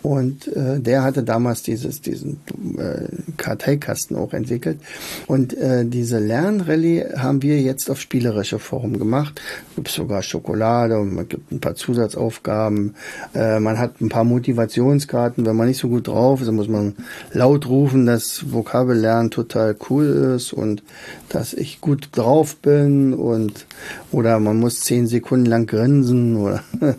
Und 0.03 0.47
äh, 0.55 0.79
der 0.79 1.03
hatte 1.03 1.23
damals 1.23 1.63
dieses, 1.63 2.01
diesen 2.01 2.39
äh, 2.77 3.07
Karteikasten 3.35 4.15
auch 4.15 4.33
entwickelt. 4.33 4.79
Und 5.27 5.57
äh, 5.57 5.85
diese 5.85 6.19
Lernrallye 6.19 7.05
haben 7.17 7.41
wir 7.41 7.59
jetzt 7.61 7.89
auf 7.89 7.99
spielerische 7.99 8.59
Form 8.59 8.99
gemacht. 8.99 9.41
Es 9.69 9.75
gibt 9.75 9.89
sogar 9.89 10.21
Schokolade 10.21 10.97
und 10.99 11.13
man 11.13 11.27
gibt 11.27 11.51
ein 11.51 11.59
paar 11.59 11.75
Zusatzaufgaben. 11.75 12.95
Äh, 13.33 13.59
man 13.59 13.79
hat 13.79 13.99
ein 13.99 14.09
paar 14.09 14.23
Motivationskarten. 14.23 15.45
Wenn 15.45 15.55
man 15.55 15.67
nicht 15.67 15.79
so 15.79 15.89
gut 15.89 16.07
drauf 16.07 16.41
ist, 16.41 16.47
dann 16.47 16.55
muss 16.55 16.69
man 16.69 16.95
laut 17.33 17.67
rufen, 17.67 18.05
dass 18.05 18.51
Vokabellernen 18.51 19.31
total 19.31 19.75
cool 19.89 20.35
ist 20.35 20.53
und 20.53 20.83
dass 21.29 21.53
ich 21.53 21.81
gut 21.81 22.09
drauf 22.13 22.55
bin 22.57 23.13
und 23.13 23.65
oder 24.11 24.39
man 24.39 24.57
muss 24.57 24.81
zehn 24.81 25.07
Sekunden 25.07 25.45
lang 25.45 25.65
grinsen 25.65 26.37
oder 26.37 26.63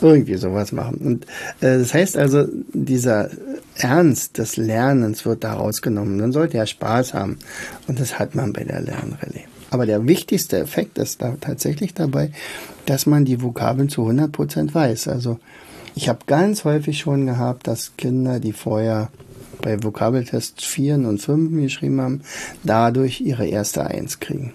irgendwie 0.00 0.36
sowas 0.36 0.72
machen. 0.72 0.96
Und 0.98 1.24
äh, 1.60 1.78
das 1.78 1.92
heißt 1.92 2.16
also, 2.16 2.35
dieser 2.44 3.30
Ernst 3.76 4.38
des 4.38 4.56
Lernens 4.56 5.24
wird 5.26 5.44
da 5.44 5.54
rausgenommen. 5.54 6.18
Man 6.18 6.32
sollte 6.32 6.56
ja 6.56 6.66
Spaß 6.66 7.14
haben. 7.14 7.38
Und 7.86 8.00
das 8.00 8.18
hat 8.18 8.34
man 8.34 8.52
bei 8.52 8.64
der 8.64 8.80
Lernrallye. 8.80 9.44
Aber 9.70 9.86
der 9.86 10.06
wichtigste 10.06 10.58
Effekt 10.58 10.98
ist 10.98 11.22
da 11.22 11.36
tatsächlich 11.40 11.94
dabei, 11.94 12.30
dass 12.86 13.06
man 13.06 13.24
die 13.24 13.42
Vokabeln 13.42 13.88
zu 13.88 14.02
100 14.02 14.30
Prozent 14.30 14.74
weiß. 14.74 15.08
Also 15.08 15.38
ich 15.94 16.08
habe 16.08 16.20
ganz 16.26 16.64
häufig 16.64 16.98
schon 16.98 17.26
gehabt, 17.26 17.66
dass 17.66 17.96
Kinder, 17.96 18.38
die 18.38 18.52
vorher 18.52 19.10
bei 19.62 19.82
Vokabeltests 19.82 20.64
4 20.64 20.96
und 20.96 21.18
5 21.18 21.50
geschrieben 21.62 22.00
haben, 22.00 22.20
dadurch 22.62 23.20
ihre 23.20 23.46
erste 23.46 23.86
Eins 23.86 24.20
kriegen. 24.20 24.52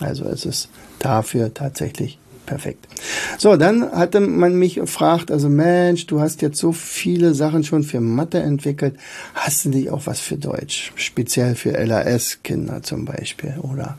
Also 0.00 0.24
es 0.24 0.46
ist 0.46 0.68
dafür 0.98 1.52
tatsächlich 1.52 2.18
perfekt. 2.48 2.88
So, 3.36 3.56
dann 3.56 3.92
hatte 3.92 4.20
man 4.20 4.54
mich 4.54 4.76
gefragt, 4.76 5.30
also 5.30 5.50
Mensch, 5.50 6.06
du 6.06 6.20
hast 6.20 6.40
jetzt 6.40 6.58
so 6.58 6.72
viele 6.72 7.34
Sachen 7.34 7.62
schon 7.62 7.82
für 7.82 8.00
Mathe 8.00 8.40
entwickelt, 8.40 8.96
hast 9.34 9.66
du 9.66 9.68
nicht 9.68 9.90
auch 9.90 10.06
was 10.06 10.18
für 10.20 10.38
Deutsch? 10.38 10.92
Speziell 10.96 11.54
für 11.54 11.72
LAS-Kinder 11.72 12.82
zum 12.82 13.04
Beispiel 13.04 13.56
oder 13.60 13.98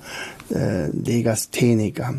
äh, 0.51 0.87
Legastheniker. 0.87 2.15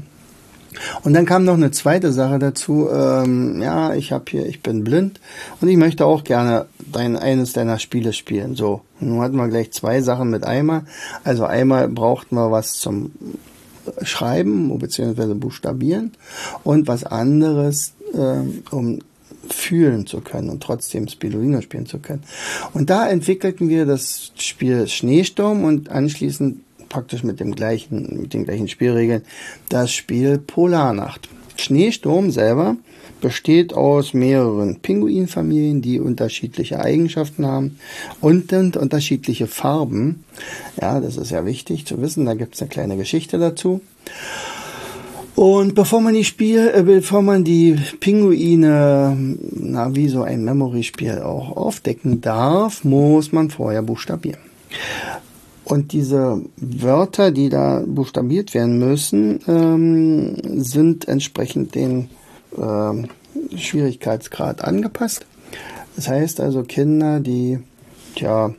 Und 1.03 1.15
dann 1.15 1.27
kam 1.27 1.45
noch 1.45 1.55
eine 1.55 1.73
zweite 1.73 2.13
Sache 2.13 2.39
dazu. 2.39 2.89
Ähm, 2.89 3.61
ja, 3.61 3.93
ich 3.95 4.13
habe 4.13 4.25
hier, 4.29 4.47
ich 4.47 4.63
bin 4.63 4.85
blind 4.85 5.21
und 5.61 5.67
ich 5.67 5.77
möchte 5.77 6.07
auch 6.07 6.23
gerne 6.23 6.67
dein 6.79 7.17
eines 7.17 7.53
deiner 7.53 7.81
Spiele 7.81 8.13
spielen. 8.13 8.55
So, 8.55 8.83
nun 9.01 9.21
hatten 9.21 9.37
wir 9.37 9.49
gleich 9.49 9.73
zwei 9.73 10.01
Sachen 10.01 10.31
mit 10.31 10.45
einmal. 10.45 10.83
Also 11.25 11.45
einmal 11.45 11.89
brauchten 11.89 12.37
wir 12.37 12.53
was 12.53 12.75
zum 12.75 13.11
schreiben 14.03 14.77
bzw. 14.79 15.35
buchstabieren 15.35 16.13
und 16.65 16.89
was 16.89 17.05
anderes, 17.05 17.95
äh, 18.15 18.75
um 18.75 19.01
fühlen 19.49 20.07
zu 20.07 20.21
können 20.21 20.51
und 20.51 20.63
trotzdem 20.63 21.09
Spirulina 21.09 21.63
spielen 21.63 21.87
zu 21.87 21.99
können. 21.99 22.23
Und 22.75 22.91
da 22.91 23.09
entwickelten 23.09 23.69
wir 23.69 23.87
das 23.87 24.33
Spiel 24.37 24.87
Schneesturm 24.87 25.65
und 25.65 25.89
anschließend 25.89 26.61
praktisch 26.89 27.23
mit 27.23 27.41
dem 27.41 27.55
gleichen, 27.55 28.21
mit 28.23 28.35
den 28.35 28.45
gleichen 28.45 28.69
Spielregeln 28.69 29.23
das 29.69 29.93
Spiel 29.93 30.39
Polarnacht. 30.39 31.29
Schneesturm 31.57 32.31
selber 32.31 32.77
besteht 33.21 33.75
aus 33.75 34.15
mehreren 34.15 34.77
Pinguinfamilien, 34.81 35.83
die 35.83 36.01
unterschiedliche 36.01 36.81
Eigenschaften 36.81 37.47
haben 37.47 37.79
und 38.21 38.53
unterschiedliche 38.53 39.47
Farben. 39.47 40.25
Ja, 40.81 41.01
das 41.01 41.17
ist 41.17 41.31
ja 41.31 41.45
wichtig 41.45 41.87
zu 41.87 42.01
wissen. 42.01 42.25
Da 42.25 42.35
gibt 42.35 42.55
es 42.55 42.63
eine 42.63 42.71
kleine 42.71 42.97
Geschichte 42.97 43.39
dazu. 43.39 43.81
Und 45.37 45.75
bevor 45.75 46.01
man 46.01 46.13
die 46.13 46.25
Spiel, 46.25 46.71
äh, 46.75 46.83
bevor 46.83 47.23
man 47.23 47.45
die 47.45 47.77
Pinguine, 48.01 49.17
na, 49.53 49.95
wie 49.95 50.09
so 50.09 50.23
ein 50.23 50.45
Memory-Spiel 50.45 51.21
auch 51.21 51.57
aufdecken 51.57 52.21
darf, 52.21 52.85
muss 52.85 53.33
man 53.33 53.49
vorher 53.49 53.83
buchstabieren. 53.83 54.41
Und 55.65 55.93
diese 55.93 56.43
Wörter, 56.57 57.31
die 57.31 57.49
da 57.49 57.83
buchstabiert 57.87 58.55
werden 58.55 58.79
müssen, 58.79 59.41
ähm, 59.47 60.61
sind 60.61 61.07
entsprechend 61.07 61.75
den 61.75 62.09
äh, 62.57 63.57
Schwierigkeitsgrad 63.57 64.63
angepasst. 64.65 65.27
Das 65.97 66.09
heißt 66.09 66.41
also 66.41 66.63
Kinder, 66.63 67.21
die 67.21 67.59
ja 68.17 68.55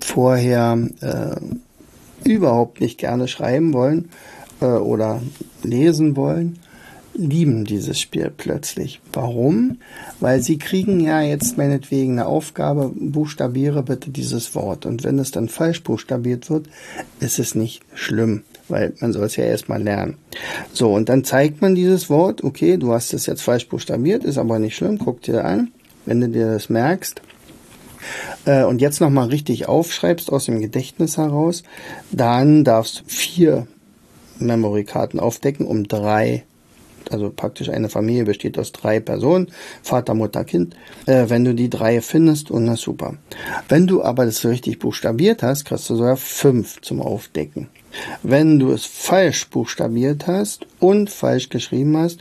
vorher 0.00 0.78
äh, 1.00 2.28
überhaupt 2.28 2.80
nicht 2.80 2.98
gerne 2.98 3.28
schreiben 3.28 3.72
wollen 3.72 4.10
äh, 4.60 4.66
oder 4.66 5.22
lesen 5.62 6.16
wollen, 6.16 6.58
lieben 7.14 7.64
dieses 7.64 8.00
Spiel 8.00 8.32
plötzlich. 8.34 9.00
Warum? 9.12 9.78
Weil 10.20 10.42
sie 10.42 10.58
kriegen 10.58 11.00
ja 11.00 11.20
jetzt 11.20 11.58
meinetwegen 11.58 12.12
eine 12.12 12.26
Aufgabe, 12.26 12.92
buchstabiere 12.94 13.82
bitte 13.82 14.10
dieses 14.10 14.54
Wort. 14.54 14.86
Und 14.86 15.04
wenn 15.04 15.18
es 15.18 15.30
dann 15.30 15.48
falsch 15.48 15.82
buchstabiert 15.82 16.50
wird, 16.50 16.66
ist 17.20 17.38
es 17.38 17.54
nicht 17.54 17.82
schlimm 17.94 18.42
weil 18.68 18.94
man 19.00 19.12
soll 19.12 19.26
es 19.26 19.36
ja 19.36 19.44
erstmal 19.44 19.82
lernen. 19.82 20.16
So, 20.72 20.92
und 20.92 21.08
dann 21.08 21.24
zeigt 21.24 21.60
man 21.60 21.74
dieses 21.74 22.08
Wort, 22.10 22.42
okay, 22.42 22.78
du 22.78 22.92
hast 22.92 23.12
es 23.12 23.26
jetzt 23.26 23.42
falsch 23.42 23.68
buchstabiert, 23.68 24.24
ist 24.24 24.38
aber 24.38 24.58
nicht 24.58 24.74
schlimm, 24.74 24.98
guck 24.98 25.20
dir 25.22 25.44
an, 25.44 25.70
wenn 26.06 26.20
du 26.20 26.28
dir 26.28 26.52
das 26.52 26.68
merkst. 26.68 27.20
Äh, 28.46 28.64
und 28.64 28.80
jetzt 28.80 29.00
nochmal 29.00 29.28
richtig 29.28 29.68
aufschreibst 29.68 30.32
aus 30.32 30.46
dem 30.46 30.60
Gedächtnis 30.60 31.18
heraus, 31.18 31.62
dann 32.10 32.64
darfst 32.64 33.00
du 33.00 33.04
vier 33.06 33.66
Memory-Karten 34.38 35.20
aufdecken, 35.20 35.66
um 35.66 35.86
drei 35.86 36.44
also 37.10 37.32
praktisch 37.34 37.68
eine 37.68 37.88
Familie 37.88 38.24
besteht 38.24 38.58
aus 38.58 38.72
drei 38.72 39.00
Personen, 39.00 39.48
Vater, 39.82 40.14
Mutter, 40.14 40.44
Kind. 40.44 40.76
Äh, 41.06 41.24
wenn 41.28 41.44
du 41.44 41.54
die 41.54 41.70
drei 41.70 42.00
findest, 42.00 42.50
und 42.50 42.64
na 42.64 42.76
super. 42.76 43.14
Wenn 43.68 43.86
du 43.86 44.02
aber 44.02 44.26
das 44.26 44.44
richtig 44.44 44.78
buchstabiert 44.78 45.42
hast, 45.42 45.64
kriegst 45.64 45.88
du 45.90 45.96
sogar 45.96 46.16
fünf 46.16 46.80
zum 46.82 47.00
Aufdecken. 47.00 47.68
Wenn 48.22 48.58
du 48.58 48.72
es 48.72 48.86
falsch 48.86 49.48
buchstabiert 49.48 50.26
hast 50.26 50.66
und 50.78 51.10
falsch 51.10 51.48
geschrieben 51.48 51.96
hast, 51.96 52.20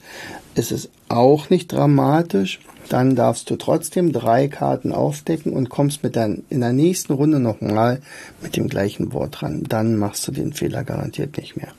ist 0.56 0.72
es 0.72 0.90
auch 1.08 1.50
nicht 1.50 1.72
dramatisch. 1.72 2.60
Dann 2.90 3.16
darfst 3.16 3.50
du 3.50 3.56
trotzdem 3.56 4.12
drei 4.12 4.50
Karten 4.50 4.92
aufdecken 4.92 5.54
und 5.54 5.70
kommst 5.70 6.04
mit 6.04 6.18
dann 6.18 6.44
in 6.50 6.60
der 6.60 6.74
nächsten 6.74 7.14
Runde 7.14 7.40
nochmal 7.40 8.02
mit 8.42 8.58
dem 8.58 8.68
gleichen 8.68 9.14
Wort 9.14 9.44
ran. 9.44 9.64
Dann 9.64 9.96
machst 9.96 10.28
du 10.28 10.34
den 10.34 10.52
Fehler 10.52 10.84
garantiert 10.84 11.38
nicht 11.38 11.56
mehr. 11.56 11.70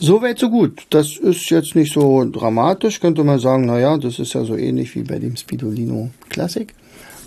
So 0.00 0.22
weit, 0.22 0.38
so 0.38 0.50
gut. 0.50 0.86
Das 0.90 1.16
ist 1.16 1.50
jetzt 1.50 1.74
nicht 1.74 1.92
so 1.92 2.24
dramatisch. 2.24 3.00
Könnte 3.00 3.24
man 3.24 3.38
sagen, 3.38 3.66
naja, 3.66 3.96
das 3.98 4.18
ist 4.18 4.34
ja 4.34 4.44
so 4.44 4.56
ähnlich 4.56 4.94
wie 4.94 5.02
bei 5.02 5.18
dem 5.18 5.36
Spidolino 5.36 6.10
Classic. 6.28 6.72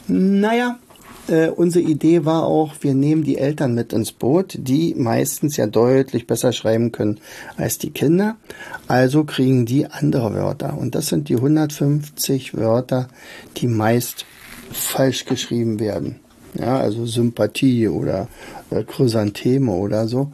Naja, 0.07 0.79
äh, 1.27 1.49
unsere 1.49 1.85
Idee 1.85 2.25
war 2.25 2.45
auch, 2.45 2.73
wir 2.81 2.93
nehmen 2.93 3.23
die 3.23 3.37
Eltern 3.37 3.73
mit 3.73 3.93
ins 3.93 4.11
Boot, 4.11 4.55
die 4.57 4.95
meistens 4.95 5.57
ja 5.57 5.67
deutlich 5.67 6.27
besser 6.27 6.51
schreiben 6.51 6.91
können 6.91 7.19
als 7.57 7.77
die 7.77 7.91
Kinder. 7.91 8.37
Also 8.87 9.23
kriegen 9.23 9.65
die 9.65 9.87
andere 9.87 10.33
Wörter. 10.33 10.77
Und 10.77 10.95
das 10.95 11.07
sind 11.07 11.29
die 11.29 11.35
150 11.35 12.57
Wörter, 12.57 13.07
die 13.57 13.67
meist 13.67 14.25
falsch 14.71 15.25
geschrieben 15.25 15.79
werden. 15.79 16.19
Ja, 16.59 16.79
also 16.79 17.05
Sympathie 17.05 17.87
oder 17.87 18.27
äh, 18.69 18.83
Chrysantheme 18.83 19.71
oder 19.71 20.07
so. 20.07 20.31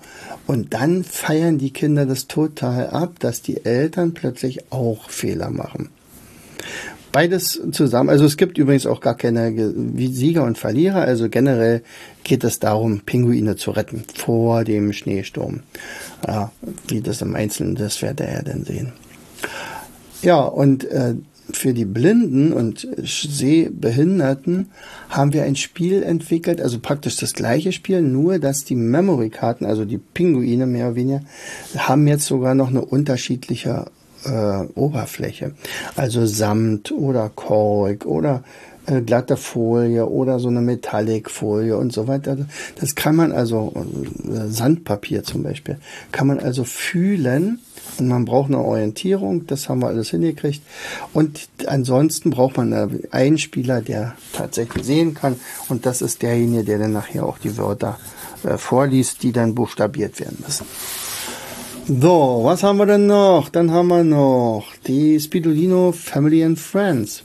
Und 0.48 0.74
dann 0.74 1.04
feiern 1.04 1.58
die 1.58 1.72
Kinder 1.72 2.06
das 2.06 2.28
total 2.28 2.88
ab, 2.90 3.20
dass 3.20 3.42
die 3.42 3.66
Eltern 3.66 4.14
plötzlich 4.14 4.72
auch 4.72 5.10
Fehler 5.10 5.50
machen. 5.52 5.90
Beides 7.12 7.62
zusammen. 7.72 8.10
Also 8.10 8.26
es 8.26 8.38
gibt 8.38 8.58
übrigens 8.58 8.86
auch 8.86 9.00
gar 9.00 9.16
keine 9.16 9.52
Sieger 9.96 10.44
und 10.44 10.58
Verlierer. 10.58 11.02
Also 11.02 11.30
generell 11.30 11.82
geht 12.24 12.44
es 12.44 12.60
darum, 12.60 13.02
Pinguine 13.02 13.56
zu 13.56 13.72
retten 13.72 14.04
vor 14.14 14.64
dem 14.64 14.94
Schneesturm. 14.94 15.62
Ja, 16.28 16.52
wie 16.88 17.02
das 17.02 17.22
im 17.22 17.36
Einzelnen, 17.36 17.76
das 17.76 18.02
wird 18.02 18.20
er 18.20 18.34
ja 18.34 18.42
dann 18.42 18.66
sehen. 18.66 18.92
Ja, 20.22 20.42
und 20.42 20.84
äh, 20.86 21.16
für 21.52 21.74
die 21.74 21.86
Blinden 21.86 22.52
und 22.54 22.88
Sehbehinderten 22.98 24.70
haben 25.10 25.34
wir 25.34 25.44
ein 25.44 25.56
Spiel 25.56 26.04
entwickelt, 26.04 26.62
also 26.62 26.80
praktisch 26.80 27.18
das 27.18 27.34
gleiche 27.34 27.72
Spiel, 27.72 28.02
nur 28.02 28.40
dass 28.40 28.66
die 28.66 28.76
Memory-Karten, 28.76 29.66
also 29.66 29.86
die 29.86 29.98
Pinguine 29.98 30.66
mehr 30.66 30.88
oder 30.88 30.96
weniger, 30.96 31.22
haben 31.78 32.08
jetzt 32.08 32.26
sogar 32.26 32.56
noch 32.56 32.70
eine 32.70 32.84
unterschiedliche 32.84 33.86
äh, 34.26 34.66
Oberfläche. 34.76 35.54
Also 35.96 36.26
Samt 36.26 36.92
oder 36.92 37.30
Kork 37.30 38.06
oder 38.06 38.44
äh, 38.88 39.02
glatte 39.02 39.38
Folie 39.38 40.08
oder 40.08 40.40
so 40.40 40.48
eine 40.48 40.62
Metallicfolie 40.62 41.78
und 41.78 41.94
so 41.94 42.08
weiter. 42.08 42.38
Das 42.80 42.96
kann 42.96 43.16
man 43.16 43.32
also, 43.32 43.74
äh, 43.76 44.48
Sandpapier 44.48 45.24
zum 45.24 45.44
Beispiel, 45.44 45.78
kann 46.12 46.28
man 46.28 46.40
also 46.40 46.64
fühlen 46.64 47.60
und 48.00 48.08
man 48.08 48.26
braucht 48.26 48.50
eine 48.50 48.60
Orientierung, 48.60 49.48
das 49.48 49.70
haben 49.70 49.82
wir 49.82 49.88
alles 49.88 50.12
hingekriegt. 50.12 50.62
Und 51.14 51.50
ansonsten 51.66 52.30
braucht 52.30 52.58
man 52.58 53.02
einen 53.12 53.38
Spieler, 53.38 53.82
der 53.82 54.16
tatsächlich 54.34 54.86
sehen 54.86 55.14
kann. 55.14 55.40
Und 55.70 55.86
das 55.86 56.02
ist 56.02 56.22
derjenige, 56.22 56.64
der 56.64 56.80
dann 56.80 56.94
nachher 56.94 57.26
auch 57.26 57.38
die 57.38 57.58
Wörter 57.58 57.98
äh, 58.44 58.58
vorliest, 58.58 59.24
die 59.24 59.32
dann 59.32 59.56
buchstabiert 59.56 60.20
werden 60.20 60.38
müssen. 60.46 60.66
So, 61.88 62.42
was 62.44 62.64
haben 62.64 62.78
wir 62.78 62.86
denn 62.86 63.08
noch? 63.08 63.50
Dann 63.50 63.72
haben 63.72 63.88
wir 63.88 64.04
noch 64.04 64.66
die 64.86 65.20
Spidolino 65.20 65.94
Family 65.94 66.44
and 66.44 66.60
Friends. 66.60 67.24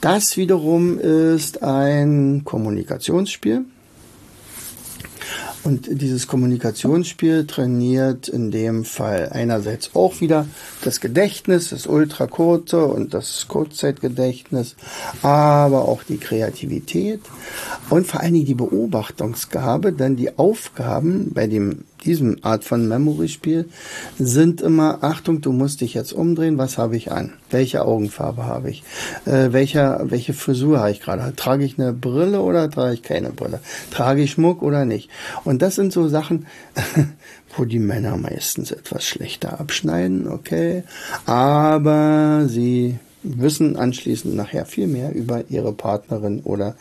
Das 0.00 0.38
wiederum 0.38 0.98
ist 0.98 1.62
ein 1.62 2.42
Kommunikationsspiel. 2.44 3.66
Und 5.62 5.88
dieses 5.90 6.26
Kommunikationsspiel 6.26 7.46
trainiert 7.46 8.28
in 8.28 8.50
dem 8.50 8.86
Fall 8.86 9.28
einerseits 9.30 9.94
auch 9.94 10.22
wieder 10.22 10.46
das 10.82 11.00
Gedächtnis, 11.00 11.68
das 11.68 11.86
ultrakurze 11.86 12.86
und 12.86 13.12
das 13.12 13.46
Kurzzeitgedächtnis, 13.46 14.74
aber 15.20 15.86
auch 15.86 16.02
die 16.02 16.16
Kreativität 16.16 17.20
und 17.90 18.06
vor 18.06 18.20
allen 18.20 18.32
Dingen 18.32 18.46
die 18.46 18.54
Beobachtungsgabe, 18.54 19.92
denn 19.92 20.16
die 20.16 20.38
Aufgaben 20.38 21.32
bei 21.34 21.46
dem 21.46 21.84
diesem 22.04 22.38
Art 22.42 22.64
von 22.64 22.88
Memory-Spiel 22.88 23.68
sind 24.18 24.60
immer, 24.60 25.02
Achtung, 25.02 25.40
du 25.40 25.52
musst 25.52 25.80
dich 25.80 25.94
jetzt 25.94 26.12
umdrehen, 26.12 26.58
was 26.58 26.78
habe 26.78 26.96
ich 26.96 27.12
an? 27.12 27.34
Welche 27.50 27.84
Augenfarbe 27.84 28.44
habe 28.44 28.70
ich? 28.70 28.82
Äh, 29.26 29.52
welcher, 29.52 30.00
welche 30.10 30.32
Frisur 30.32 30.80
habe 30.80 30.90
ich 30.90 31.00
gerade? 31.00 31.34
Trage 31.36 31.64
ich 31.64 31.78
eine 31.78 31.92
Brille 31.92 32.40
oder 32.40 32.70
trage 32.70 32.94
ich 32.94 33.02
keine 33.02 33.30
Brille? 33.30 33.60
Trage 33.90 34.22
ich 34.22 34.32
Schmuck 34.32 34.62
oder 34.62 34.84
nicht? 34.84 35.10
Und 35.44 35.62
das 35.62 35.74
sind 35.74 35.92
so 35.92 36.08
Sachen, 36.08 36.46
wo 37.56 37.64
die 37.64 37.78
Männer 37.78 38.16
meistens 38.16 38.70
etwas 38.70 39.04
schlechter 39.04 39.60
abschneiden, 39.60 40.28
okay, 40.28 40.84
aber 41.26 42.44
sie 42.46 42.98
wissen 43.22 43.76
anschließend 43.76 44.34
nachher 44.34 44.64
viel 44.64 44.86
mehr 44.86 45.14
über 45.14 45.44
ihre 45.50 45.72
Partnerin 45.72 46.40
oder 46.40 46.74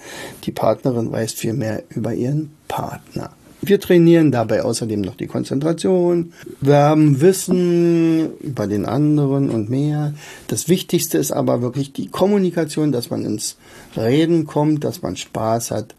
die 0.45 0.51
Partnerin 0.51 1.11
weiß 1.11 1.33
viel 1.33 1.53
mehr 1.53 1.83
über 1.89 2.13
ihren 2.13 2.55
Partner. 2.67 3.31
Wir 3.61 3.79
trainieren 3.79 4.31
dabei 4.31 4.63
außerdem 4.63 5.01
noch 5.01 5.15
die 5.15 5.27
Konzentration. 5.27 6.33
Wir 6.61 6.77
haben 6.77 7.19
Wissen 7.19 8.37
über 8.39 8.67
den 8.67 8.85
anderen 8.85 9.49
und 9.49 9.69
mehr. 9.69 10.13
Das 10.47 10.69
Wichtigste 10.69 11.17
ist 11.17 11.31
aber 11.31 11.61
wirklich 11.61 11.91
die 11.91 12.07
Kommunikation, 12.07 12.91
dass 12.91 13.09
man 13.09 13.25
ins 13.25 13.57
Reden 13.97 14.45
kommt, 14.45 14.83
dass 14.83 15.01
man 15.01 15.17
Spaß 15.17 15.71
hat, 15.71 15.95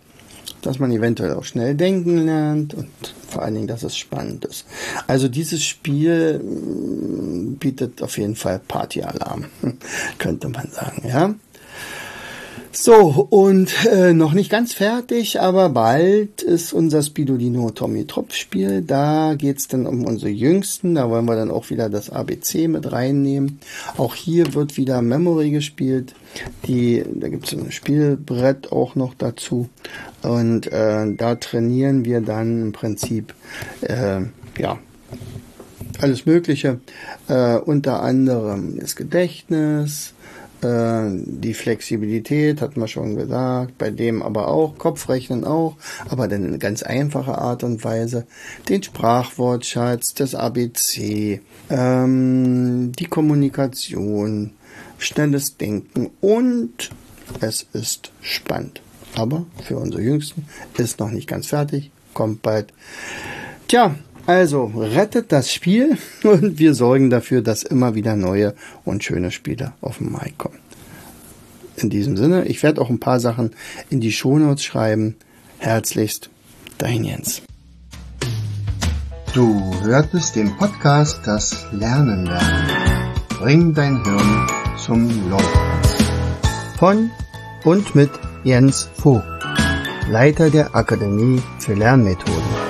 dass 0.62 0.78
man 0.78 0.90
eventuell 0.90 1.34
auch 1.34 1.44
schnell 1.44 1.74
denken 1.74 2.24
lernt 2.24 2.74
und 2.74 2.88
vor 3.28 3.42
allen 3.42 3.54
Dingen, 3.54 3.68
dass 3.68 3.82
es 3.82 3.96
spannend 3.96 4.44
ist. 4.44 4.66
Also 5.06 5.28
dieses 5.28 5.62
Spiel 5.62 6.38
mm, 6.38 7.56
bietet 7.56 8.02
auf 8.02 8.18
jeden 8.18 8.36
Fall 8.36 8.60
Partyalarm, 8.66 9.46
könnte 10.18 10.48
man 10.48 10.68
sagen, 10.70 11.06
ja. 11.06 11.34
So, 12.72 13.26
und 13.30 13.84
äh, 13.86 14.12
noch 14.12 14.32
nicht 14.32 14.48
ganz 14.48 14.72
fertig, 14.72 15.40
aber 15.40 15.70
bald 15.70 16.40
ist 16.42 16.72
unser 16.72 17.02
Spidolino 17.02 17.70
Tommy 17.70 18.06
Tropf 18.06 18.34
Spiel. 18.34 18.82
Da 18.82 19.34
geht's 19.36 19.66
dann 19.66 19.86
um 19.86 20.04
unsere 20.04 20.30
Jüngsten. 20.30 20.94
Da 20.94 21.10
wollen 21.10 21.24
wir 21.24 21.34
dann 21.34 21.50
auch 21.50 21.70
wieder 21.70 21.90
das 21.90 22.10
ABC 22.10 22.68
mit 22.68 22.92
reinnehmen. 22.92 23.58
Auch 23.96 24.14
hier 24.14 24.54
wird 24.54 24.76
wieder 24.76 25.02
Memory 25.02 25.50
gespielt. 25.50 26.14
Die, 26.68 27.02
da 27.12 27.28
gibt's 27.28 27.52
ein 27.52 27.72
Spielbrett 27.72 28.70
auch 28.70 28.94
noch 28.94 29.14
dazu. 29.14 29.68
Und 30.22 30.68
äh, 30.68 31.12
da 31.12 31.34
trainieren 31.34 32.04
wir 32.04 32.20
dann 32.20 32.62
im 32.62 32.72
Prinzip, 32.72 33.34
äh, 33.80 34.20
ja, 34.58 34.78
alles 36.00 36.24
Mögliche. 36.24 36.78
Äh, 37.26 37.56
unter 37.56 38.00
anderem 38.00 38.78
das 38.78 38.94
Gedächtnis, 38.94 40.14
die 40.62 41.54
Flexibilität 41.54 42.60
hat 42.60 42.76
man 42.76 42.88
schon 42.88 43.16
gesagt, 43.16 43.78
bei 43.78 43.90
dem 43.90 44.22
aber 44.22 44.48
auch, 44.48 44.76
Kopfrechnen 44.76 45.44
auch, 45.44 45.76
aber 46.08 46.28
dann 46.28 46.44
in 46.44 46.58
ganz 46.58 46.82
einfache 46.82 47.38
Art 47.38 47.64
und 47.64 47.82
Weise, 47.82 48.26
den 48.68 48.82
Sprachwortschatz, 48.82 50.14
das 50.14 50.34
ABC, 50.34 51.40
ähm, 51.70 52.92
die 52.92 53.06
Kommunikation, 53.06 54.52
schnelles 54.98 55.56
Denken 55.56 56.10
und 56.20 56.90
es 57.40 57.66
ist 57.72 58.12
spannend. 58.20 58.82
Aber 59.16 59.46
für 59.64 59.76
unsere 59.76 60.02
Jüngsten 60.02 60.46
ist 60.76 61.00
noch 61.00 61.10
nicht 61.10 61.26
ganz 61.26 61.46
fertig, 61.46 61.90
kommt 62.12 62.42
bald. 62.42 62.72
Tja, 63.66 63.94
also 64.30 64.72
rettet 64.76 65.32
das 65.32 65.52
Spiel 65.52 65.98
und 66.22 66.58
wir 66.58 66.74
sorgen 66.74 67.10
dafür, 67.10 67.42
dass 67.42 67.64
immer 67.64 67.94
wieder 67.96 68.14
neue 68.14 68.54
und 68.84 69.02
schöne 69.02 69.32
Spiele 69.32 69.72
auf 69.80 69.98
den 69.98 70.12
Markt 70.12 70.38
kommen. 70.38 70.58
In 71.76 71.90
diesem 71.90 72.16
Sinne, 72.16 72.44
ich 72.44 72.62
werde 72.62 72.80
auch 72.80 72.90
ein 72.90 73.00
paar 73.00 73.18
Sachen 73.20 73.50
in 73.88 74.00
die 74.00 74.12
Shownotes 74.12 74.62
schreiben. 74.62 75.16
Herzlichst, 75.58 76.30
dein 76.78 77.04
Jens. 77.04 77.42
Du 79.34 79.60
hörtest 79.82 80.36
den 80.36 80.56
Podcast 80.56 81.20
Das 81.24 81.66
Lernen 81.72 82.26
lernen. 82.26 83.14
Bring 83.38 83.74
dein 83.74 84.04
Hirn 84.04 84.46
zum 84.84 85.30
Laufen. 85.30 85.60
Von 86.78 87.10
und 87.64 87.94
mit 87.94 88.10
Jens 88.44 88.88
Vogt, 88.94 89.24
Leiter 90.08 90.50
der 90.50 90.74
Akademie 90.74 91.42
für 91.58 91.74
Lernmethoden. 91.74 92.69